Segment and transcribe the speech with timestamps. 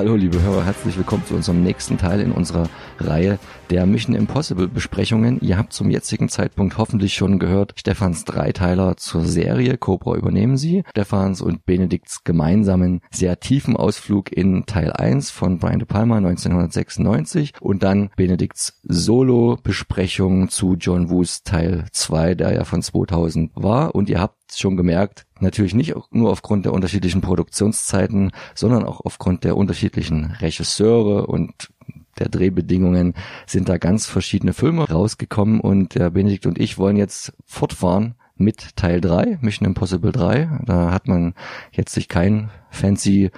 [0.00, 4.66] Hallo liebe Hörer, herzlich willkommen zu unserem nächsten Teil in unserer Reihe der Mission Impossible
[4.66, 5.38] Besprechungen.
[5.42, 10.84] Ihr habt zum jetzigen Zeitpunkt hoffentlich schon gehört, Stefans Dreiteiler zur Serie Cobra übernehmen sie.
[10.88, 17.52] Stefans und Benedikts gemeinsamen sehr tiefen Ausflug in Teil 1 von Brian De Palma 1996
[17.60, 23.94] und dann Benedikts Solo-Besprechung zu John Woos Teil 2, der ja von 2000 war.
[23.94, 29.44] Und ihr habt schon gemerkt, natürlich nicht nur aufgrund der unterschiedlichen Produktionszeiten, sondern auch aufgrund
[29.44, 31.70] der unterschiedlichen Regisseure und
[32.18, 33.14] der Drehbedingungen
[33.46, 38.76] sind da ganz verschiedene Filme rausgekommen und der Benedikt und ich wollen jetzt fortfahren mit
[38.76, 40.60] Teil 3, Mission Impossible 3.
[40.64, 41.34] Da hat man
[41.72, 43.30] jetzt sich kein fancy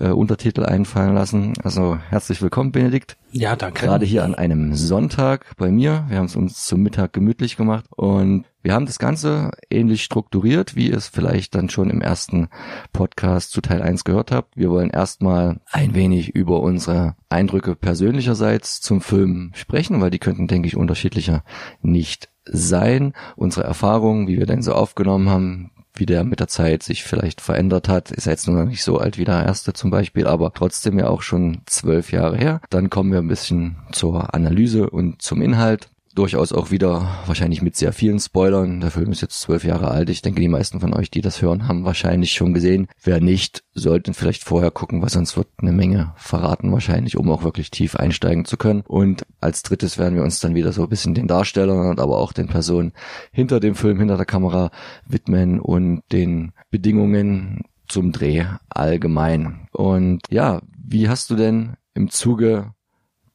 [0.00, 1.54] äh, Untertitel einfallen lassen.
[1.62, 3.16] Also herzlich willkommen, Benedikt.
[3.32, 3.86] Ja, danke.
[3.86, 6.06] Gerade hier an einem Sonntag bei mir.
[6.08, 10.76] Wir haben es uns zum Mittag gemütlich gemacht und wir haben das Ganze ähnlich strukturiert,
[10.76, 12.48] wie ihr es vielleicht dann schon im ersten
[12.92, 14.56] Podcast zu Teil 1 gehört habt.
[14.56, 20.46] Wir wollen erstmal ein wenig über unsere Eindrücke persönlicherseits zum Film sprechen, weil die könnten,
[20.46, 21.44] denke ich, unterschiedlicher
[21.80, 23.14] nicht sein.
[23.36, 27.40] Unsere Erfahrungen, wie wir denn so aufgenommen haben, wie der mit der Zeit sich vielleicht
[27.40, 28.10] verändert hat.
[28.10, 31.08] Ist jetzt nur noch nicht so alt wie der erste zum Beispiel, aber trotzdem ja
[31.08, 32.60] auch schon zwölf Jahre her.
[32.70, 37.76] Dann kommen wir ein bisschen zur Analyse und zum Inhalt durchaus auch wieder wahrscheinlich mit
[37.76, 38.80] sehr vielen Spoilern.
[38.80, 40.10] Der Film ist jetzt zwölf Jahre alt.
[40.10, 42.88] Ich denke, die meisten von euch, die das hören, haben wahrscheinlich schon gesehen.
[43.02, 47.44] Wer nicht, sollten vielleicht vorher gucken, weil sonst wird eine Menge verraten wahrscheinlich, um auch
[47.44, 48.82] wirklich tief einsteigen zu können.
[48.86, 52.18] Und als drittes werden wir uns dann wieder so ein bisschen den Darstellern und aber
[52.18, 52.92] auch den Personen
[53.32, 54.70] hinter dem Film, hinter der Kamera
[55.06, 59.68] widmen und den Bedingungen zum Dreh allgemein.
[59.72, 62.72] Und ja, wie hast du denn im Zuge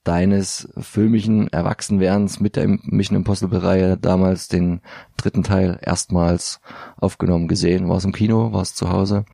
[0.05, 4.81] deines filmischen Erwachsenwerdens mit der Mission Impossible Reihe damals den
[5.17, 6.61] dritten Teil erstmals
[6.95, 7.89] aufgenommen gesehen?
[7.89, 8.53] War es im Kino?
[8.53, 9.25] War es zu Hause?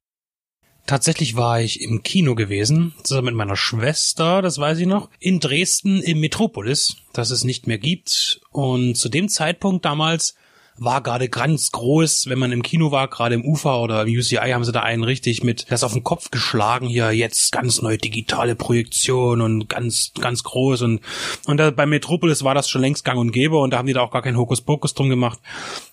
[0.87, 5.39] Tatsächlich war ich im Kino gewesen, zusammen mit meiner Schwester, das weiß ich noch, in
[5.39, 8.41] Dresden im Metropolis, das es nicht mehr gibt.
[8.49, 10.35] Und zu dem Zeitpunkt damals
[10.77, 14.51] war gerade ganz groß, wenn man im Kino war, gerade im UFA oder im UCI
[14.51, 17.97] haben sie da einen richtig mit das auf den Kopf geschlagen hier jetzt ganz neue
[17.97, 21.01] digitale Projektion und ganz ganz groß und
[21.45, 23.93] und da, bei Metropolis war das schon längst gang und gäbe und da haben die
[23.93, 25.39] da auch gar keinen Hokuspokus drum gemacht.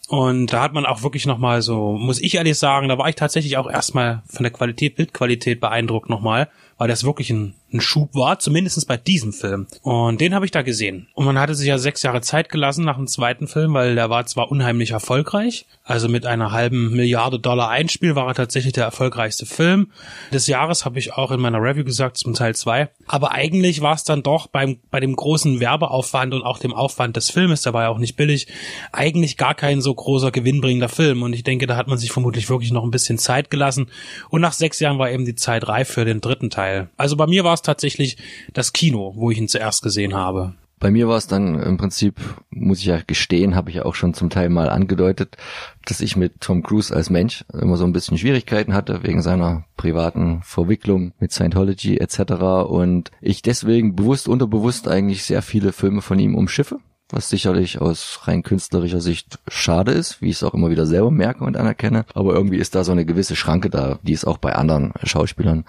[0.09, 3.15] Und da hat man auch wirklich nochmal so, muss ich ehrlich sagen, da war ich
[3.15, 8.15] tatsächlich auch erstmal von der Qualität, Bildqualität beeindruckt nochmal, weil das wirklich ein ein Schub
[8.15, 9.67] war, zumindestens bei diesem Film.
[9.83, 11.09] Und den habe ich da gesehen.
[11.15, 14.09] Und man hatte sich ja sechs Jahre Zeit gelassen nach dem zweiten Film, weil der
[14.11, 18.85] war zwar unheimlich erfolgreich, also mit einer halben Milliarde Dollar Einspiel war er tatsächlich der
[18.85, 19.91] erfolgreichste Film
[20.33, 22.91] des Jahres, habe ich auch in meiner Review gesagt zum Teil zwei.
[23.07, 27.17] Aber eigentlich war es dann doch beim, bei dem großen Werbeaufwand und auch dem Aufwand
[27.17, 28.49] des Filmes, der war ja auch nicht billig,
[28.93, 31.23] eigentlich gar kein so großer gewinnbringender Film.
[31.23, 33.89] Und ich denke, da hat man sich vermutlich wirklich noch ein bisschen Zeit gelassen.
[34.31, 36.89] Und nach sechs Jahren war eben die Zeit reif für den dritten Teil.
[36.97, 38.17] Also bei mir war es tatsächlich
[38.53, 40.55] das Kino, wo ich ihn zuerst gesehen habe.
[40.81, 42.21] Bei mir war es dann im Prinzip,
[42.51, 45.37] muss ich ja gestehen, habe ich ja auch schon zum Teil mal angedeutet,
[45.85, 49.65] dass ich mit Tom Cruise als Mensch immer so ein bisschen Schwierigkeiten hatte wegen seiner
[49.77, 52.21] privaten Verwicklung mit Scientology etc.
[52.69, 56.79] Und ich deswegen bewusst, unterbewusst eigentlich sehr viele Filme von ihm umschiffe,
[57.11, 61.11] was sicherlich aus rein künstlerischer Sicht schade ist, wie ich es auch immer wieder selber
[61.11, 62.05] merke und anerkenne.
[62.15, 65.65] Aber irgendwie ist da so eine gewisse Schranke da, die es auch bei anderen Schauspielern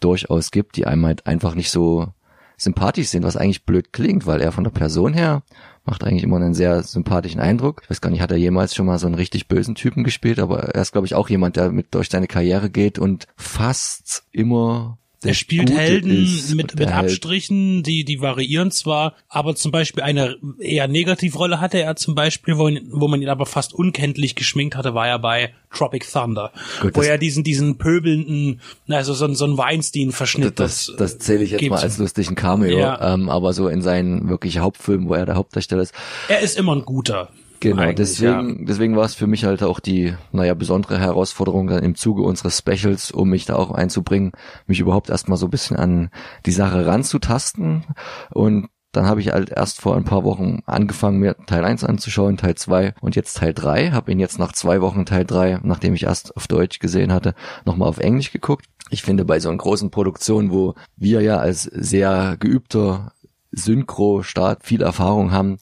[0.00, 2.08] durchaus gibt, die einem halt einfach nicht so
[2.56, 5.42] sympathisch sind, was eigentlich blöd klingt, weil er von der Person her
[5.84, 7.80] macht eigentlich immer einen sehr sympathischen Eindruck.
[7.82, 10.38] Ich weiß gar nicht, hat er jemals schon mal so einen richtig bösen Typen gespielt,
[10.38, 14.24] aber er ist, glaube ich, auch jemand, der mit durch seine Karriere geht und fast
[14.30, 20.36] immer er spielt Helden mit, mit Abstrichen, die, die variieren zwar, aber zum Beispiel eine
[20.58, 24.94] eher Negativrolle hatte er zum Beispiel, wo, wo man ihn aber fast unkenntlich geschminkt hatte,
[24.94, 29.58] war er bei Tropic Thunder, Gut, wo er diesen, diesen pöbelnden, also so, so ein
[29.58, 30.58] Weinstein-Verschnitt.
[30.58, 33.14] Das, das, das zähle ich jetzt mal als lustigen Cameo, ja.
[33.14, 35.94] ähm, aber so in seinen wirklich Hauptfilmen, wo er der Hauptdarsteller ist.
[36.28, 37.28] Er ist immer ein guter.
[37.60, 38.64] Genau, deswegen, ja.
[38.64, 42.56] deswegen war es für mich halt auch die, naja, besondere Herausforderung dann im Zuge unseres
[42.58, 44.32] Specials, um mich da auch einzubringen,
[44.66, 46.10] mich überhaupt erstmal so ein bisschen an
[46.46, 47.84] die Sache ranzutasten.
[48.30, 52.38] Und dann habe ich halt erst vor ein paar Wochen angefangen, mir Teil 1 anzuschauen,
[52.38, 53.90] Teil 2 und jetzt Teil 3.
[53.92, 57.34] Habe ihn jetzt nach zwei Wochen Teil 3, nachdem ich erst auf Deutsch gesehen hatte,
[57.66, 58.66] nochmal auf Englisch geguckt.
[58.88, 63.12] Ich finde, bei so einer großen Produktion, wo wir ja als sehr geübter
[63.52, 65.58] Synchro-Start viel Erfahrung haben,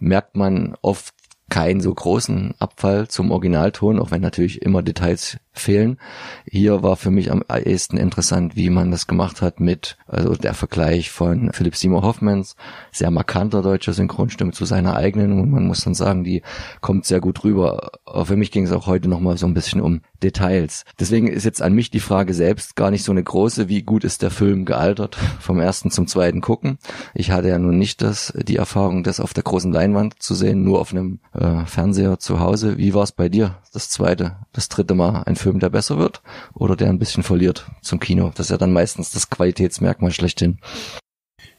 [0.00, 1.14] merkt man oft
[1.52, 5.98] keinen so großen Abfall zum Originalton, auch wenn natürlich immer Details fehlen.
[6.44, 10.54] Hier war für mich am ehesten interessant, wie man das gemacht hat mit, also der
[10.54, 12.56] Vergleich von Philipp Seymour Hoffmans,
[12.90, 16.42] sehr markanter deutscher Synchronstimme zu seiner eigenen und man muss dann sagen, die
[16.80, 17.92] kommt sehr gut rüber.
[18.04, 20.84] Aber für mich ging es auch heute nochmal so ein bisschen um Details.
[20.98, 24.04] Deswegen ist jetzt an mich die Frage selbst gar nicht so eine große, wie gut
[24.04, 26.78] ist der Film gealtert vom ersten zum zweiten gucken.
[27.14, 30.62] Ich hatte ja nun nicht das, die Erfahrung, das auf der großen Leinwand zu sehen,
[30.62, 32.78] nur auf einem äh, Fernseher zu Hause.
[32.78, 36.22] Wie war es bei dir, das zweite, das dritte Mal ein Film, der besser wird
[36.54, 38.32] oder der ein bisschen verliert zum Kino?
[38.34, 40.58] Das ist ja dann meistens das Qualitätsmerkmal schlechthin.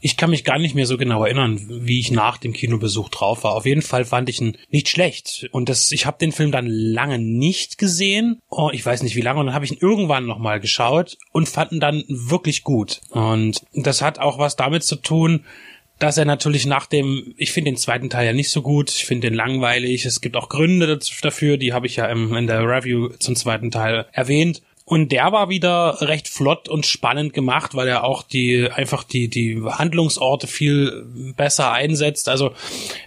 [0.06, 3.46] Ich kann mich gar nicht mehr so genau erinnern, wie ich nach dem Kinobesuch drauf
[3.46, 3.56] war.
[3.56, 5.48] Auf jeden Fall fand ich ihn nicht schlecht.
[5.54, 8.40] Und das, ich habe den Film dann lange nicht gesehen.
[8.50, 9.40] Oh, ich weiß nicht wie lange.
[9.40, 13.00] Und dann habe ich ihn irgendwann nochmal geschaut und fand ihn dann wirklich gut.
[13.12, 15.46] Und das hat auch was damit zu tun,
[16.04, 19.06] dass er natürlich nach dem, ich finde den zweiten Teil ja nicht so gut, ich
[19.06, 22.68] finde den langweilig, es gibt auch Gründe dafür, die habe ich ja im, in der
[22.68, 24.62] Review zum zweiten Teil erwähnt.
[24.84, 29.30] Und der war wieder recht flott und spannend gemacht, weil er auch die einfach die
[29.30, 31.06] die Handlungsorte viel
[31.38, 32.28] besser einsetzt.
[32.28, 32.52] Also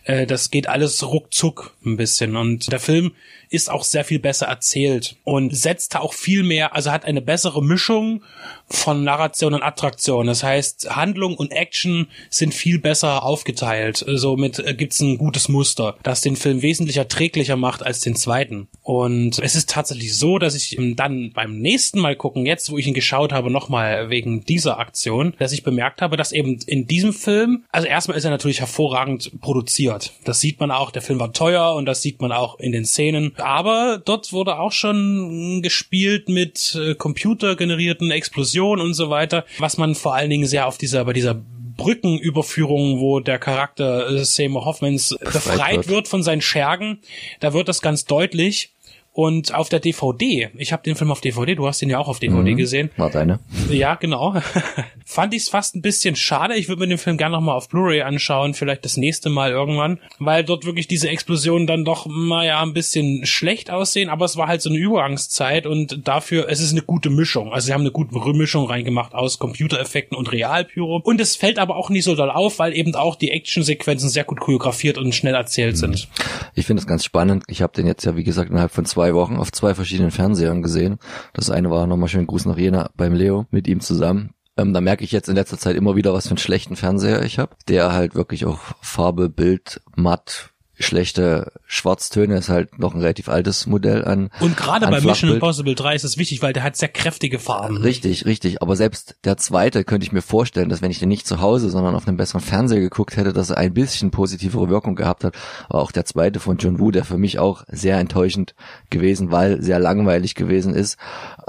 [0.05, 3.13] äh, das geht alles ruckzuck ein bisschen und der Film
[3.51, 7.63] ist auch sehr viel besser erzählt und setzt auch viel mehr, also hat eine bessere
[7.63, 8.23] Mischung
[8.69, 10.27] von Narration und Attraktion.
[10.27, 14.05] Das heißt, Handlung und Action sind viel besser aufgeteilt.
[14.07, 18.69] Somit äh, gibt's ein gutes Muster, das den Film wesentlich erträglicher macht als den zweiten.
[18.83, 22.87] Und es ist tatsächlich so, dass ich dann beim nächsten Mal gucken, jetzt wo ich
[22.87, 27.13] ihn geschaut habe, nochmal wegen dieser Aktion, dass ich bemerkt habe, dass eben in diesem
[27.13, 30.13] Film, also erstmal ist er natürlich hervorragend produziert.
[30.25, 32.85] Das sieht man auch, der Film war teuer und das sieht man auch in den
[32.85, 33.33] Szenen.
[33.39, 39.95] Aber dort wurde auch schon gespielt mit äh, computergenerierten Explosionen und so weiter, was man
[39.95, 41.35] vor allen Dingen sehr auf dieser, bei dieser
[41.77, 45.89] Brückenüberführung, wo der Charakter äh, Seymour Hoffmans befreit wird.
[45.89, 47.01] wird von seinen Schergen,
[47.41, 48.73] da wird das ganz deutlich.
[49.17, 52.09] Und auf der DVD, ich habe den Film auf DVD, du hast den ja auch
[52.09, 52.91] auf DVD mhm, gesehen.
[52.99, 53.41] War deine.
[53.71, 54.35] Ja, genau.
[55.07, 56.55] Fand ich es fast ein bisschen schade.
[56.55, 60.01] Ich würde mir den Film gerne nochmal auf Blu-ray anschauen, vielleicht das nächste Mal irgendwann,
[60.19, 64.49] weil dort wirklich diese Explosionen dann doch, naja, ein bisschen schlecht aussehen, aber es war
[64.49, 67.55] halt so eine Übergangszeit und dafür, es ist eine gute Mischung.
[67.55, 71.01] Also sie haben eine gute Mischung reingemacht aus Computereffekten und Realpyro.
[71.03, 74.25] Und es fällt aber auch nicht so doll auf, weil eben auch die Actionsequenzen sehr
[74.25, 75.79] gut choreografiert und schnell erzählt mhm.
[75.79, 76.09] sind.
[76.55, 77.45] Ich finde es ganz spannend.
[77.49, 80.11] Ich habe den jetzt ja, wie gesagt, innerhalb von zwei zwei Wochen auf zwei verschiedenen
[80.11, 80.99] Fernsehern gesehen.
[81.33, 84.31] Das eine war nochmal schön Gruß nach Jena beim Leo mit ihm zusammen.
[84.57, 87.23] Ähm, da merke ich jetzt in letzter Zeit immer wieder, was für einen schlechten Fernseher
[87.23, 93.01] ich habe, der halt wirklich auch Farbe, Bild, matt, schlechte Schwarztöne ist halt noch ein
[93.01, 94.31] relativ altes Modell an.
[94.41, 97.79] Und gerade bei Mission Impossible 3 ist es wichtig, weil der hat sehr kräftige Farben.
[97.79, 98.63] Richtig, richtig.
[98.63, 101.71] Aber selbst der zweite könnte ich mir vorstellen, dass wenn ich den nicht zu Hause,
[101.71, 105.35] sondern auf einem besseren Fernseher geguckt hätte, dass er ein bisschen positivere Wirkung gehabt hat.
[105.69, 108.55] Aber auch der zweite von John Woo, der für mich auch sehr enttäuschend
[108.91, 110.99] gewesen, weil sehr langweilig gewesen ist,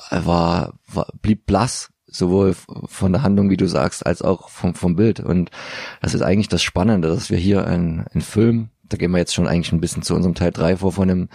[0.10, 4.96] war, war blieb blass sowohl von der Handlung, wie du sagst, als auch vom, vom
[4.96, 5.20] Bild.
[5.20, 5.52] Und
[6.02, 9.34] das ist eigentlich das Spannende, dass wir hier einen, einen Film da gehen wir jetzt
[9.34, 11.30] schon eigentlich ein bisschen zu unserem Teil 3 vor, von einem,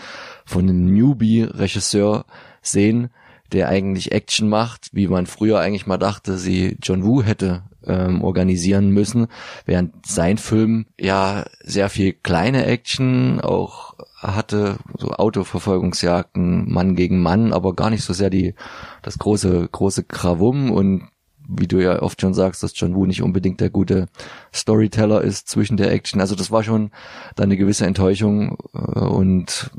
[0.45, 2.25] von einem Newbie-Regisseur
[2.63, 3.11] sehen,
[3.53, 8.23] der eigentlich Action macht, wie man früher eigentlich mal dachte, sie John Woo hätte ähm,
[8.23, 9.27] organisieren müssen,
[9.67, 17.53] während sein Film ja sehr viel kleine Action auch hatte, so Autoverfolgungsjagden, Mann gegen Mann,
[17.53, 18.55] aber gar nicht so sehr die
[19.03, 21.09] das große große Krawum und
[21.49, 24.07] wie du ja oft schon sagst, dass John Woo nicht unbedingt der gute
[24.55, 26.21] Storyteller ist zwischen der Action.
[26.21, 26.91] Also das war schon
[27.37, 29.71] dann eine gewisse Enttäuschung äh, und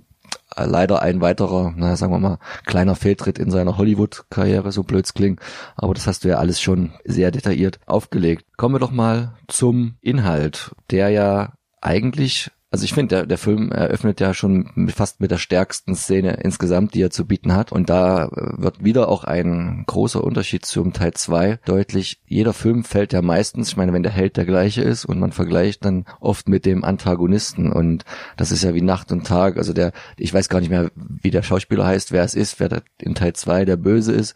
[0.55, 5.39] leider ein weiterer, naja, sagen wir mal, kleiner Fehltritt in seiner Hollywood-Karriere, so blöds klingt.
[5.75, 8.45] Aber das hast du ja alles schon sehr detailliert aufgelegt.
[8.57, 13.71] Kommen wir doch mal zum Inhalt, der ja eigentlich also ich finde, der, der Film
[13.71, 17.71] eröffnet ja schon mit, fast mit der stärksten Szene insgesamt, die er zu bieten hat.
[17.71, 18.29] Und da äh,
[18.63, 22.19] wird wieder auch ein großer Unterschied zum Teil 2 deutlich.
[22.25, 25.31] Jeder Film fällt ja meistens, ich meine, wenn der Held der gleiche ist und man
[25.31, 27.71] vergleicht dann oft mit dem Antagonisten.
[27.71, 28.05] Und
[28.37, 29.57] das ist ja wie Nacht und Tag.
[29.57, 32.69] Also der, ich weiß gar nicht mehr, wie der Schauspieler heißt, wer es ist, wer
[32.69, 34.33] der in Teil 2 der Böse ist.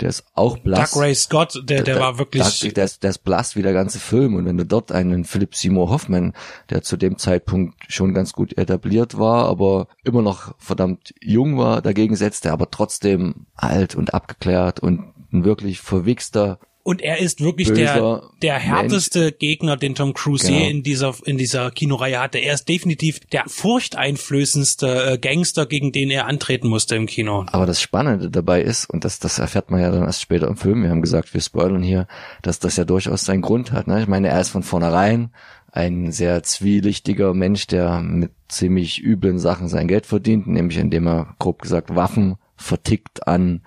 [0.00, 0.90] Der ist auch blass.
[0.90, 2.42] Doug Ray Scott, der, der, der war wirklich...
[2.42, 4.34] Doug, der, ist, der ist blass wie der ganze Film.
[4.34, 6.32] Und wenn du dort einen Philip Seymour Hoffman,
[6.68, 11.82] der zu dem Zeitpunkt schon ganz gut etabliert war, aber immer noch verdammt jung war,
[11.82, 17.40] dagegen setzte er aber trotzdem alt und abgeklärt und ein wirklich verwichster Und er ist
[17.40, 19.38] wirklich der, der härteste Mensch.
[19.40, 20.68] Gegner, den Tom Cruise genau.
[20.68, 22.38] in dieser, in dieser Kinoreihe hatte.
[22.38, 27.44] Er ist definitiv der furchteinflößendste äh, Gangster, gegen den er antreten musste im Kino.
[27.50, 30.56] Aber das Spannende dabei ist, und das, das erfährt man ja dann erst später im
[30.56, 32.06] Film, wir haben gesagt, wir spoilern hier,
[32.42, 33.88] dass das ja durchaus seinen Grund hat.
[33.88, 34.00] Ne?
[34.02, 35.30] Ich meine, er ist von vornherein
[35.72, 41.34] ein sehr zwielichtiger Mensch, der mit ziemlich üblen Sachen sein Geld verdient, nämlich indem er
[41.38, 43.60] grob gesagt Waffen vertickt an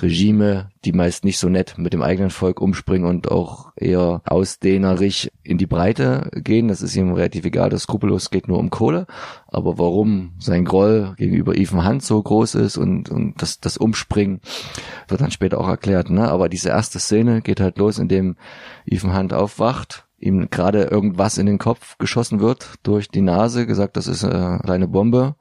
[0.00, 5.32] Regime, die meist nicht so nett mit dem eigenen Volk umspringen und auch eher ausdehnerig
[5.42, 6.68] in die Breite gehen.
[6.68, 9.06] Das ist ihm relativ egal, das skrupellos geht nur um Kohle.
[9.48, 14.40] Aber warum sein Groll gegenüber Ethan Hunt so groß ist und, und das, das Umspringen
[15.08, 16.10] wird dann später auch erklärt.
[16.10, 16.28] Ne?
[16.28, 18.36] Aber diese erste Szene geht halt los, indem
[18.86, 23.96] Ethan Hunt aufwacht ihm gerade irgendwas in den Kopf geschossen wird durch die Nase, gesagt,
[23.96, 25.36] das ist eine kleine Bombe.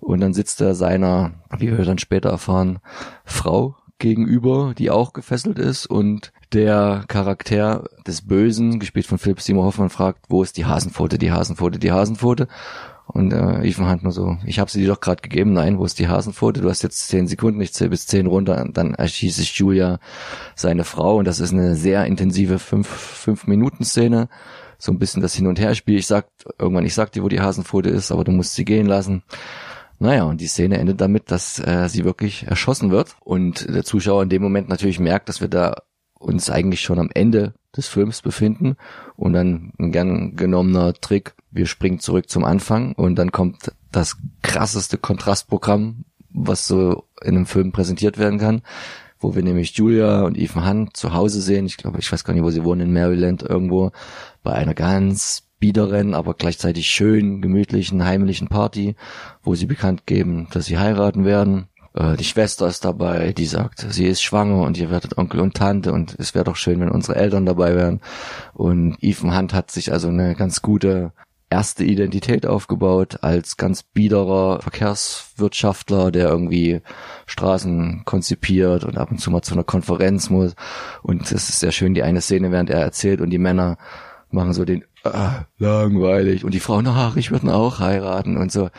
[0.00, 2.80] Und dann sitzt er seiner, wie wir dann später erfahren,
[3.24, 9.64] Frau gegenüber, die auch gefesselt ist und der Charakter des Bösen, gespielt von Philipp Seymour
[9.64, 12.48] Hoffmann, fragt, wo ist die Hasenpfote, die Hasenpfote, die Hasenpfote.
[13.06, 15.84] Und äh, Ethan Hunt nur so, ich habe sie dir doch gerade gegeben, nein, wo
[15.84, 16.60] ist die Hasenpfote?
[16.60, 20.00] Du hast jetzt zehn Sekunden, ich zähle bis zehn runter, und dann erschießt sich Julia
[20.56, 24.28] seine Frau und das ist eine sehr intensive fünf, fünf Minuten Szene,
[24.78, 25.98] so ein bisschen das Hin- und Herspiel.
[25.98, 26.26] Ich sag
[26.58, 29.22] irgendwann, ich sag dir, wo die Hasenpfote ist, aber du musst sie gehen lassen.
[29.98, 34.24] Naja, und die Szene endet damit, dass äh, sie wirklich erschossen wird und der Zuschauer
[34.24, 35.76] in dem Moment natürlich merkt, dass wir da
[36.18, 38.76] uns eigentlich schon am Ende des Films befinden
[39.16, 44.16] und dann ein gern genommener Trick, wir springen zurück zum Anfang und dann kommt das
[44.42, 48.62] krasseste Kontrastprogramm, was so in einem Film präsentiert werden kann,
[49.18, 51.66] wo wir nämlich Julia und Ethan Hunt zu Hause sehen.
[51.66, 53.92] Ich glaube, ich weiß gar nicht, wo sie wohnen, in Maryland irgendwo,
[54.42, 58.94] bei einer ganz biederen, aber gleichzeitig schön, gemütlichen, heimlichen Party,
[59.42, 61.68] wo sie bekannt geben, dass sie heiraten werden.
[61.96, 65.54] Äh, die Schwester ist dabei, die sagt, sie ist schwanger und ihr werdet Onkel und
[65.54, 68.00] Tante und es wäre doch schön, wenn unsere Eltern dabei wären.
[68.54, 71.12] Und Ethan Hunt hat sich also eine ganz gute
[71.48, 76.82] erste Identität aufgebaut als ganz biederer Verkehrswirtschaftler, der irgendwie
[77.26, 80.54] Straßen konzipiert und ab und zu mal zu einer Konferenz muss.
[81.02, 83.78] Und es ist sehr schön, die eine Szene, während er erzählt und die Männer
[84.30, 84.84] machen so den
[85.14, 88.70] ah, langweilig und die Frauen, ach, ich würde auch heiraten und so.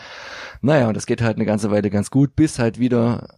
[0.62, 3.37] Naja, und das geht halt eine ganze Weile ganz gut, bis halt wieder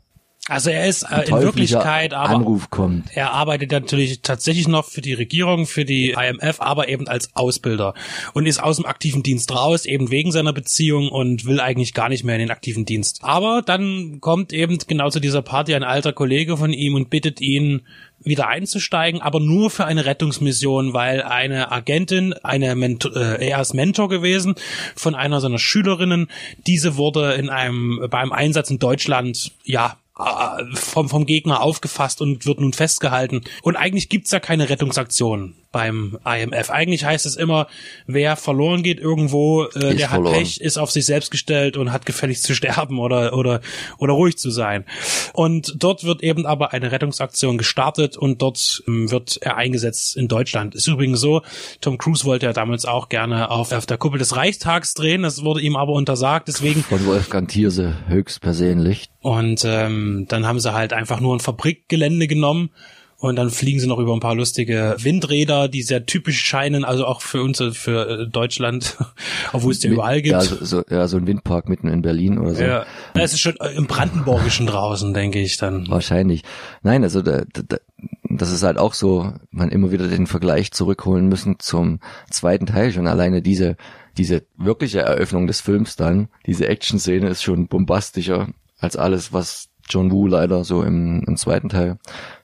[0.50, 3.06] also er ist äh, in Wirklichkeit aber Anruf kommt.
[3.14, 7.94] er arbeitet natürlich tatsächlich noch für die Regierung, für die IMF, aber eben als Ausbilder
[8.34, 12.10] und ist aus dem aktiven Dienst raus, eben wegen seiner Beziehung und will eigentlich gar
[12.10, 13.20] nicht mehr in den aktiven Dienst.
[13.22, 17.42] Aber dann kommt eben genau zu dieser Party ein alter Kollege von ihm und bittet
[17.42, 17.82] ihn
[18.22, 23.74] wieder einzusteigen, aber nur für eine Rettungsmission, weil eine Agentin, eine Mentor, äh, er ist
[23.74, 24.56] Mentor gewesen
[24.96, 26.28] von einer seiner Schülerinnen,
[26.68, 29.98] diese wurde in einem beim Einsatz in Deutschland ja
[30.74, 33.44] vom, vom Gegner aufgefasst und wird nun festgehalten.
[33.62, 36.72] Und eigentlich gibt's ja keine Rettungsaktion beim IMF.
[36.72, 37.68] Eigentlich heißt es immer,
[38.08, 40.34] wer verloren geht irgendwo, äh, der verloren.
[40.34, 43.62] hat Pech, ist auf sich selbst gestellt und hat gefälligst zu sterben oder, oder,
[43.98, 44.86] oder ruhig zu sein.
[45.34, 50.28] Und dort wird eben aber eine Rettungsaktion gestartet und dort ähm, wird er eingesetzt in
[50.28, 50.74] Deutschland.
[50.74, 51.42] Ist übrigens so,
[51.82, 55.44] Tom Cruise wollte ja damals auch gerne auf, auf der Kuppel des Reichstags drehen, das
[55.44, 56.84] wurde ihm aber untersagt, deswegen.
[56.84, 59.10] Von Wolfgang Thierse höchstpersönlich.
[59.22, 62.72] Und ähm, dann haben sie halt einfach nur ein Fabrikgelände genommen
[63.20, 67.06] und dann fliegen sie noch über ein paar lustige Windräder, die sehr typisch scheinen, also
[67.06, 68.98] auch für uns, für äh, Deutschland,
[69.54, 70.32] obwohl es ja überall gibt.
[70.32, 72.64] Ja so, so, ja, so ein Windpark mitten in Berlin oder so.
[72.64, 72.86] Ja,
[73.16, 75.90] es ist schon im Brandenburgischen draußen, denke ich dann.
[75.90, 76.44] Wahrscheinlich.
[76.82, 77.78] Nein, also da, da,
[78.24, 82.00] das ist halt auch so, man immer wieder den Vergleich zurückholen müssen zum
[82.30, 82.94] zweiten Teil.
[82.94, 83.76] Schon alleine diese,
[84.18, 88.48] diese wirkliche Eröffnung des Films dann, diese Action-Szene ist schon bombastischer
[88.80, 91.98] als alles, was John Woo leider so im, im zweiten Teil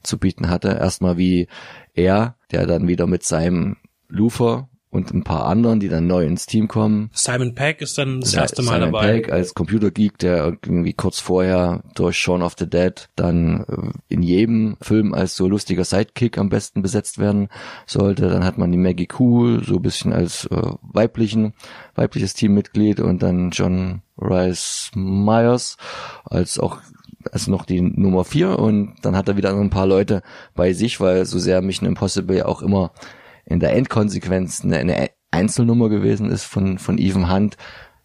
[0.03, 0.69] zu bieten hatte.
[0.69, 1.47] Erstmal wie
[1.93, 6.45] er, der dann wieder mit seinem Lufer und ein paar anderen, die dann neu ins
[6.45, 7.09] Team kommen.
[7.13, 9.11] Simon Peck ist dann das erste Mal Simon dabei.
[9.13, 14.23] Peck als Computergeek, der irgendwie kurz vorher durch Shaun of the Dead dann äh, in
[14.23, 17.49] jedem Film als so lustiger Sidekick am besten besetzt werden
[17.85, 18.29] sollte.
[18.29, 21.53] Dann hat man die Maggie Cool, so ein bisschen als äh, weiblichen,
[21.95, 25.75] weibliches Teammitglied und dann John Rice Myers
[26.23, 26.79] als auch
[27.31, 30.21] also noch die Nummer vier und dann hat er wieder ein paar Leute
[30.53, 32.91] bei sich, weil so sehr Mission Impossible ja auch immer
[33.45, 37.57] in der Endkonsequenz eine, eine Einzelnummer gewesen ist von, von Even Hunt.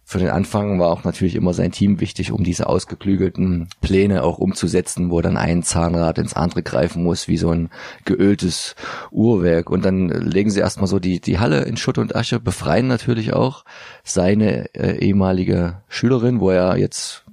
[0.03, 4.39] Für den Anfang war auch natürlich immer sein Team wichtig, um diese ausgeklügelten Pläne auch
[4.39, 7.71] umzusetzen, wo dann ein Zahnrad ins andere greifen muss, wie so ein
[8.05, 8.75] geöltes
[9.13, 9.71] Uhrwerk.
[9.71, 13.33] Und dann legen sie erstmal so die, die Halle in Schutt und Asche, befreien natürlich
[13.35, 13.65] auch
[14.03, 17.25] seine äh, ehemalige Schülerin, wo er jetzt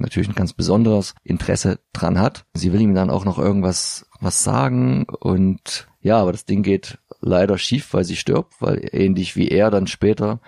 [0.00, 2.44] natürlich ein ganz besonderes Interesse dran hat.
[2.54, 6.98] Sie will ihm dann auch noch irgendwas was sagen und ja, aber das Ding geht
[7.20, 10.40] leider schief, weil sie stirbt, weil ähnlich wie er dann später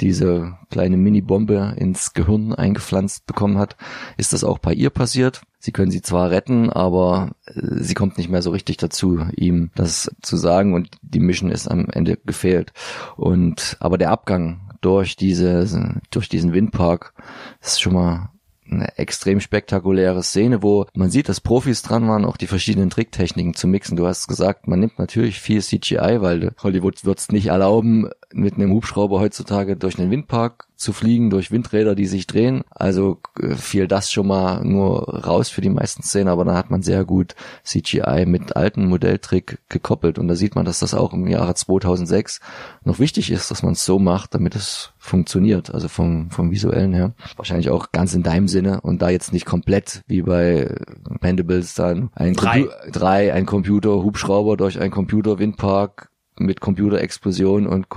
[0.00, 3.76] diese kleine Mini-Bombe ins Gehirn eingepflanzt bekommen hat,
[4.16, 5.42] ist das auch bei ihr passiert.
[5.58, 9.70] Sie können sie zwar retten, aber äh, sie kommt nicht mehr so richtig dazu, ihm
[9.74, 12.72] das zu sagen und die Mission ist am Ende gefehlt.
[13.16, 17.14] Und aber der Abgang durch diese durch diesen Windpark
[17.60, 18.30] ist schon mal
[18.70, 23.54] eine extrem spektakuläre Szene, wo man sieht, dass Profis dran waren, auch die verschiedenen Tricktechniken
[23.54, 23.96] zu mixen.
[23.96, 28.54] Du hast gesagt, man nimmt natürlich viel CGI, weil Hollywood wird es nicht erlauben, mit
[28.54, 32.62] einem Hubschrauber heutzutage durch einen Windpark zu fliegen, durch Windräder, die sich drehen.
[32.70, 36.70] Also äh, fiel das schon mal nur raus für die meisten Szenen, aber da hat
[36.70, 40.20] man sehr gut CGI mit alten Modelltrick gekoppelt.
[40.20, 42.40] Und da sieht man, dass das auch im Jahre 2006
[42.84, 46.94] noch wichtig ist, dass man es so macht, damit es funktioniert, also vom, vom visuellen
[46.94, 47.12] her.
[47.36, 50.72] Wahrscheinlich auch ganz in deinem Sinne und da jetzt nicht komplett wie bei
[51.20, 52.62] Pendables dann ein, Drei.
[52.62, 57.88] Compu drei ein Computer, Hubschrauber durch einen Computer, Windpark mit Computerexplosion und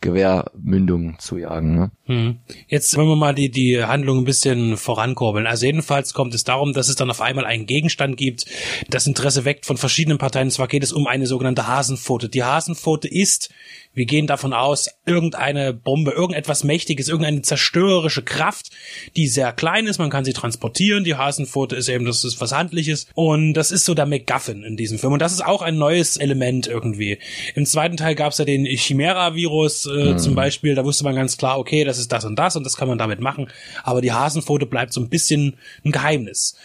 [0.00, 1.74] Computergewehrmündung zu jagen.
[1.74, 1.90] Ne?
[2.06, 2.38] Hm.
[2.68, 5.46] Jetzt wollen wir mal die, die Handlung ein bisschen vorankurbeln.
[5.46, 8.46] Also jedenfalls kommt es darum, dass es dann auf einmal einen Gegenstand gibt,
[8.88, 10.46] das Interesse weckt von verschiedenen Parteien.
[10.46, 12.28] Und zwar geht es um eine sogenannte Hasenpfote.
[12.28, 13.50] Die Hasenpfote ist,
[13.92, 18.70] wir gehen davon aus, irgendeine Bombe, irgendetwas Mächtiges, irgendeine zerstörerische Kraft,
[19.16, 19.98] die sehr klein ist.
[19.98, 21.04] Man kann sie transportieren.
[21.04, 23.06] Die Hasenpfote ist eben, das ist was Handliches.
[23.14, 25.12] Und das ist so der MacGuffin in diesem Film.
[25.12, 27.18] Und das ist auch ein neues Element irgendwie.
[27.54, 30.74] Im zweiten Teil gab es ja den Chimera-Virus äh, zum Beispiel.
[30.74, 32.98] Da wusste man ganz klar, okay, das ist das und das und das kann man
[32.98, 33.48] damit machen.
[33.82, 36.56] Aber die Hasenpfote bleibt so ein bisschen ein Geheimnis.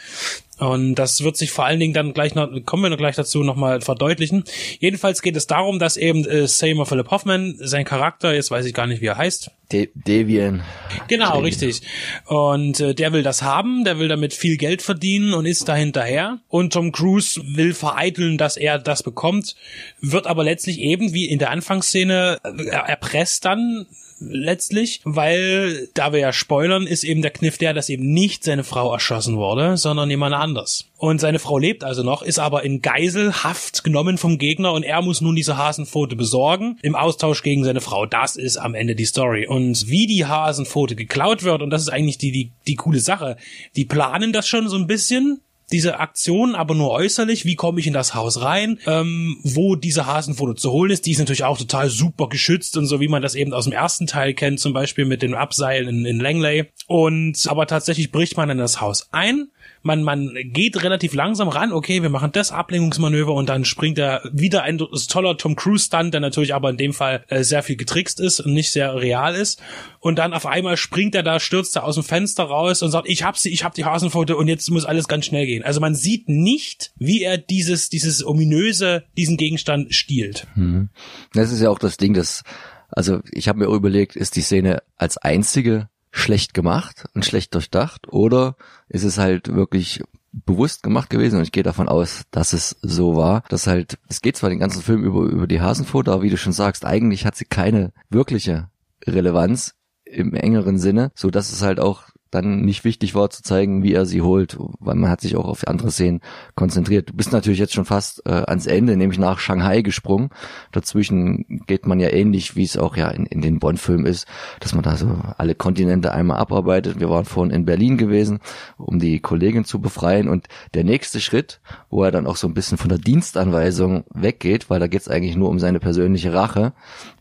[0.57, 3.43] Und das wird sich vor allen Dingen dann gleich noch, kommen wir noch gleich dazu,
[3.43, 4.45] nochmal verdeutlichen.
[4.79, 8.73] Jedenfalls geht es darum, dass eben äh, Seymour Philip Hoffman, sein Charakter, jetzt weiß ich
[8.73, 9.51] gar nicht, wie er heißt.
[9.71, 10.63] De Devian.
[11.07, 11.81] Genau, richtig.
[12.25, 15.75] Und äh, der will das haben, der will damit viel Geld verdienen und ist da
[15.75, 16.39] hinterher.
[16.47, 19.55] Und Tom Cruise will vereiteln, dass er das bekommt,
[19.99, 23.87] wird aber letztlich eben, wie in der Anfangsszene, äh, erpresst dann
[24.19, 28.63] letztlich, weil, da wir ja spoilern, ist eben der Kniff der, dass eben nicht seine
[28.63, 30.85] Frau erschossen wurde, sondern jemand anders.
[30.97, 35.01] Und seine Frau lebt also noch, ist aber in Geiselhaft genommen vom Gegner und er
[35.01, 38.05] muss nun diese Hasenpfote besorgen im Austausch gegen seine Frau.
[38.05, 39.45] Das ist am Ende die Story.
[39.47, 43.37] Und wie die Hasenpfote geklaut wird, und das ist eigentlich die, die, die coole Sache,
[43.75, 47.45] die planen das schon so ein bisschen, diese Aktion, aber nur äußerlich.
[47.45, 48.79] Wie komme ich in das Haus rein?
[48.85, 52.85] Ähm, wo diese Hasenfoto zu holen ist, die ist natürlich auch total super geschützt und
[52.85, 55.87] so, wie man das eben aus dem ersten Teil kennt, zum Beispiel mit den Abseilen
[55.87, 56.71] in, in Langley.
[56.87, 59.49] Und aber tatsächlich bricht man in das Haus ein.
[59.85, 64.27] Man, man geht relativ langsam ran, okay, wir machen das Ablenkungsmanöver und dann springt er
[64.33, 67.75] wieder ein toller Tom Cruise Stunt, der natürlich aber in dem Fall äh, sehr viel
[67.75, 69.61] getrickst ist und nicht sehr real ist.
[69.99, 73.07] Und dann auf einmal springt er da, stürzt er aus dem Fenster raus und sagt,
[73.07, 75.61] ich hab sie, ich hab die Hasenfoto und jetzt muss alles ganz schnell gehen.
[75.61, 80.47] Also man sieht nicht, wie er dieses, dieses ominöse, diesen Gegenstand stiehlt.
[80.55, 80.89] Mhm.
[81.33, 82.41] Das ist ja auch das Ding, dass,
[82.89, 88.07] also ich habe mir überlegt, ist die Szene als einzige schlecht gemacht und schlecht durchdacht
[88.07, 88.55] oder
[88.87, 90.01] ist es halt wirklich
[90.31, 91.37] bewusst gemacht gewesen?
[91.37, 94.59] Und ich gehe davon aus, dass es so war, dass halt, es geht zwar den
[94.59, 97.91] ganzen Film über, über die Hasenfoto, aber wie du schon sagst, eigentlich hat sie keine
[98.09, 98.69] wirkliche
[99.05, 99.75] Relevanz
[100.05, 103.93] im engeren Sinne, so dass es halt auch dann nicht wichtig war zu zeigen, wie
[103.93, 106.21] er sie holt, weil man hat sich auch auf andere Szenen
[106.55, 107.09] konzentriert.
[107.09, 110.29] Du bist natürlich jetzt schon fast äh, ans Ende, nämlich nach Shanghai gesprungen.
[110.71, 114.27] Dazwischen geht man ja ähnlich, wie es auch ja in, in den Bond-Filmen ist,
[114.59, 116.99] dass man da so alle Kontinente einmal abarbeitet.
[116.99, 118.39] Wir waren vorhin in Berlin gewesen,
[118.77, 122.53] um die Kollegin zu befreien und der nächste Schritt, wo er dann auch so ein
[122.53, 126.73] bisschen von der Dienstanweisung weggeht, weil da geht es eigentlich nur um seine persönliche Rache,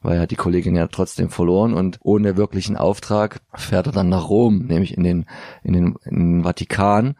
[0.03, 4.09] weil er hat die Kollegin ja trotzdem verloren und ohne wirklichen Auftrag fährt er dann
[4.09, 5.27] nach Rom, nämlich in den,
[5.63, 7.17] in den, in den Vatikan,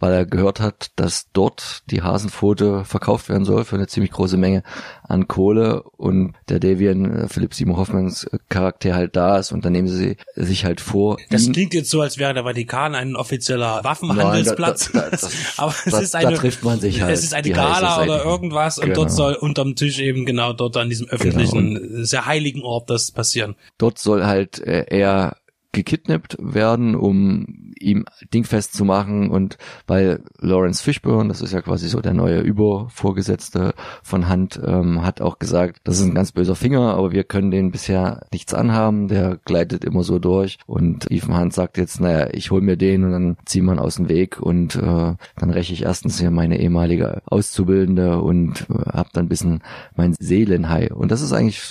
[0.00, 4.36] weil er gehört hat, dass dort die Hasenpfote verkauft werden soll für eine ziemlich große
[4.36, 4.62] Menge
[5.02, 9.64] an Kohle und der Devian äh, Philipp Simon Hoffmanns äh, Charakter halt da ist und
[9.64, 11.16] dann nehmen sie sich halt vor.
[11.30, 14.92] Das klingt jetzt so, als wäre der Vatikan ein offizieller Waffenhandelsplatz.
[14.92, 15.28] Nein, da- da- da-
[15.64, 17.12] Aber es da- ist da eine, trifft man sich halt.
[17.14, 18.94] Es ist eine Gala oder irgendwas und Genau.
[19.00, 23.56] dort soll unterm Tisch eben genau dort an diesem öffentlichen, sehr heiligen Ort das passieren.
[23.78, 25.36] dort soll halt äh, er
[25.78, 31.88] gekidnappt werden, um ihm dingfest zu machen und weil Lawrence Fishburne, das ist ja quasi
[31.88, 36.56] so der neue Übervorgesetzte von Hand, ähm, hat auch gesagt, das ist ein ganz böser
[36.56, 41.38] Finger, aber wir können den bisher nichts anhaben, der gleitet immer so durch und Ethan
[41.38, 44.40] Hunt sagt jetzt, naja, ich hol mir den und dann zieh man aus dem Weg
[44.40, 49.28] und äh, dann räche ich erstens hier meine ehemalige Auszubildende und äh, hab dann ein
[49.28, 49.62] bisschen
[49.94, 51.62] mein Seelenhai und das ist eigentlich,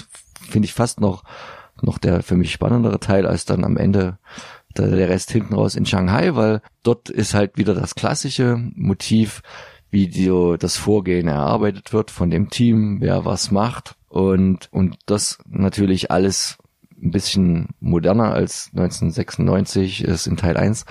[0.49, 1.23] finde ich, fast noch
[1.81, 4.17] noch der für mich spannendere Teil, als dann am Ende
[4.77, 9.41] der Rest hinten raus in Shanghai, weil dort ist halt wieder das klassische Motiv,
[9.89, 13.95] wie die, das Vorgehen erarbeitet wird von dem Team, wer was macht.
[14.09, 16.57] Und, und das natürlich alles
[17.01, 20.85] ein bisschen moderner als 1996 es in Teil 1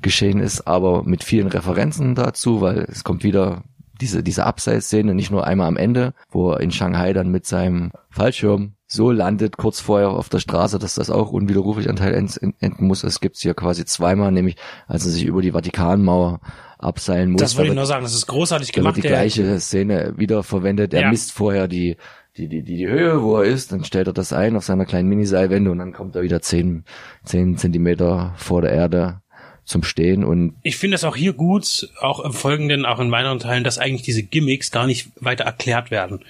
[0.00, 3.62] geschehen ist, aber mit vielen Referenzen dazu, weil es kommt wieder
[4.00, 7.92] diese, diese Abseits-Szene, nicht nur einmal am Ende, wo er in Shanghai dann mit seinem
[8.10, 12.86] Fallschirm so landet, kurz vorher auf der Straße, dass das auch unwiderruflich an Teil enden
[12.86, 13.04] muss.
[13.04, 16.40] Es gibt's hier quasi zweimal, nämlich als er sich über die Vatikanmauer
[16.78, 17.40] abseilen muss.
[17.40, 18.96] Das wollte ich nur sagen, das ist großartig gemacht.
[18.96, 20.92] die gleiche Szene wiederverwendet.
[20.92, 21.10] Er ja.
[21.10, 21.96] misst vorher die,
[22.36, 24.84] die, die, die, die Höhe, wo er ist, dann stellt er das ein auf seiner
[24.84, 26.84] kleinen Miniseilwände und dann kommt er wieder zehn,
[27.24, 29.21] zehn Zentimeter vor der Erde
[29.64, 33.38] zum Stehen und ich finde es auch hier gut, auch im Folgenden, auch in weiteren
[33.38, 36.20] Teilen, dass eigentlich diese Gimmicks gar nicht weiter erklärt werden.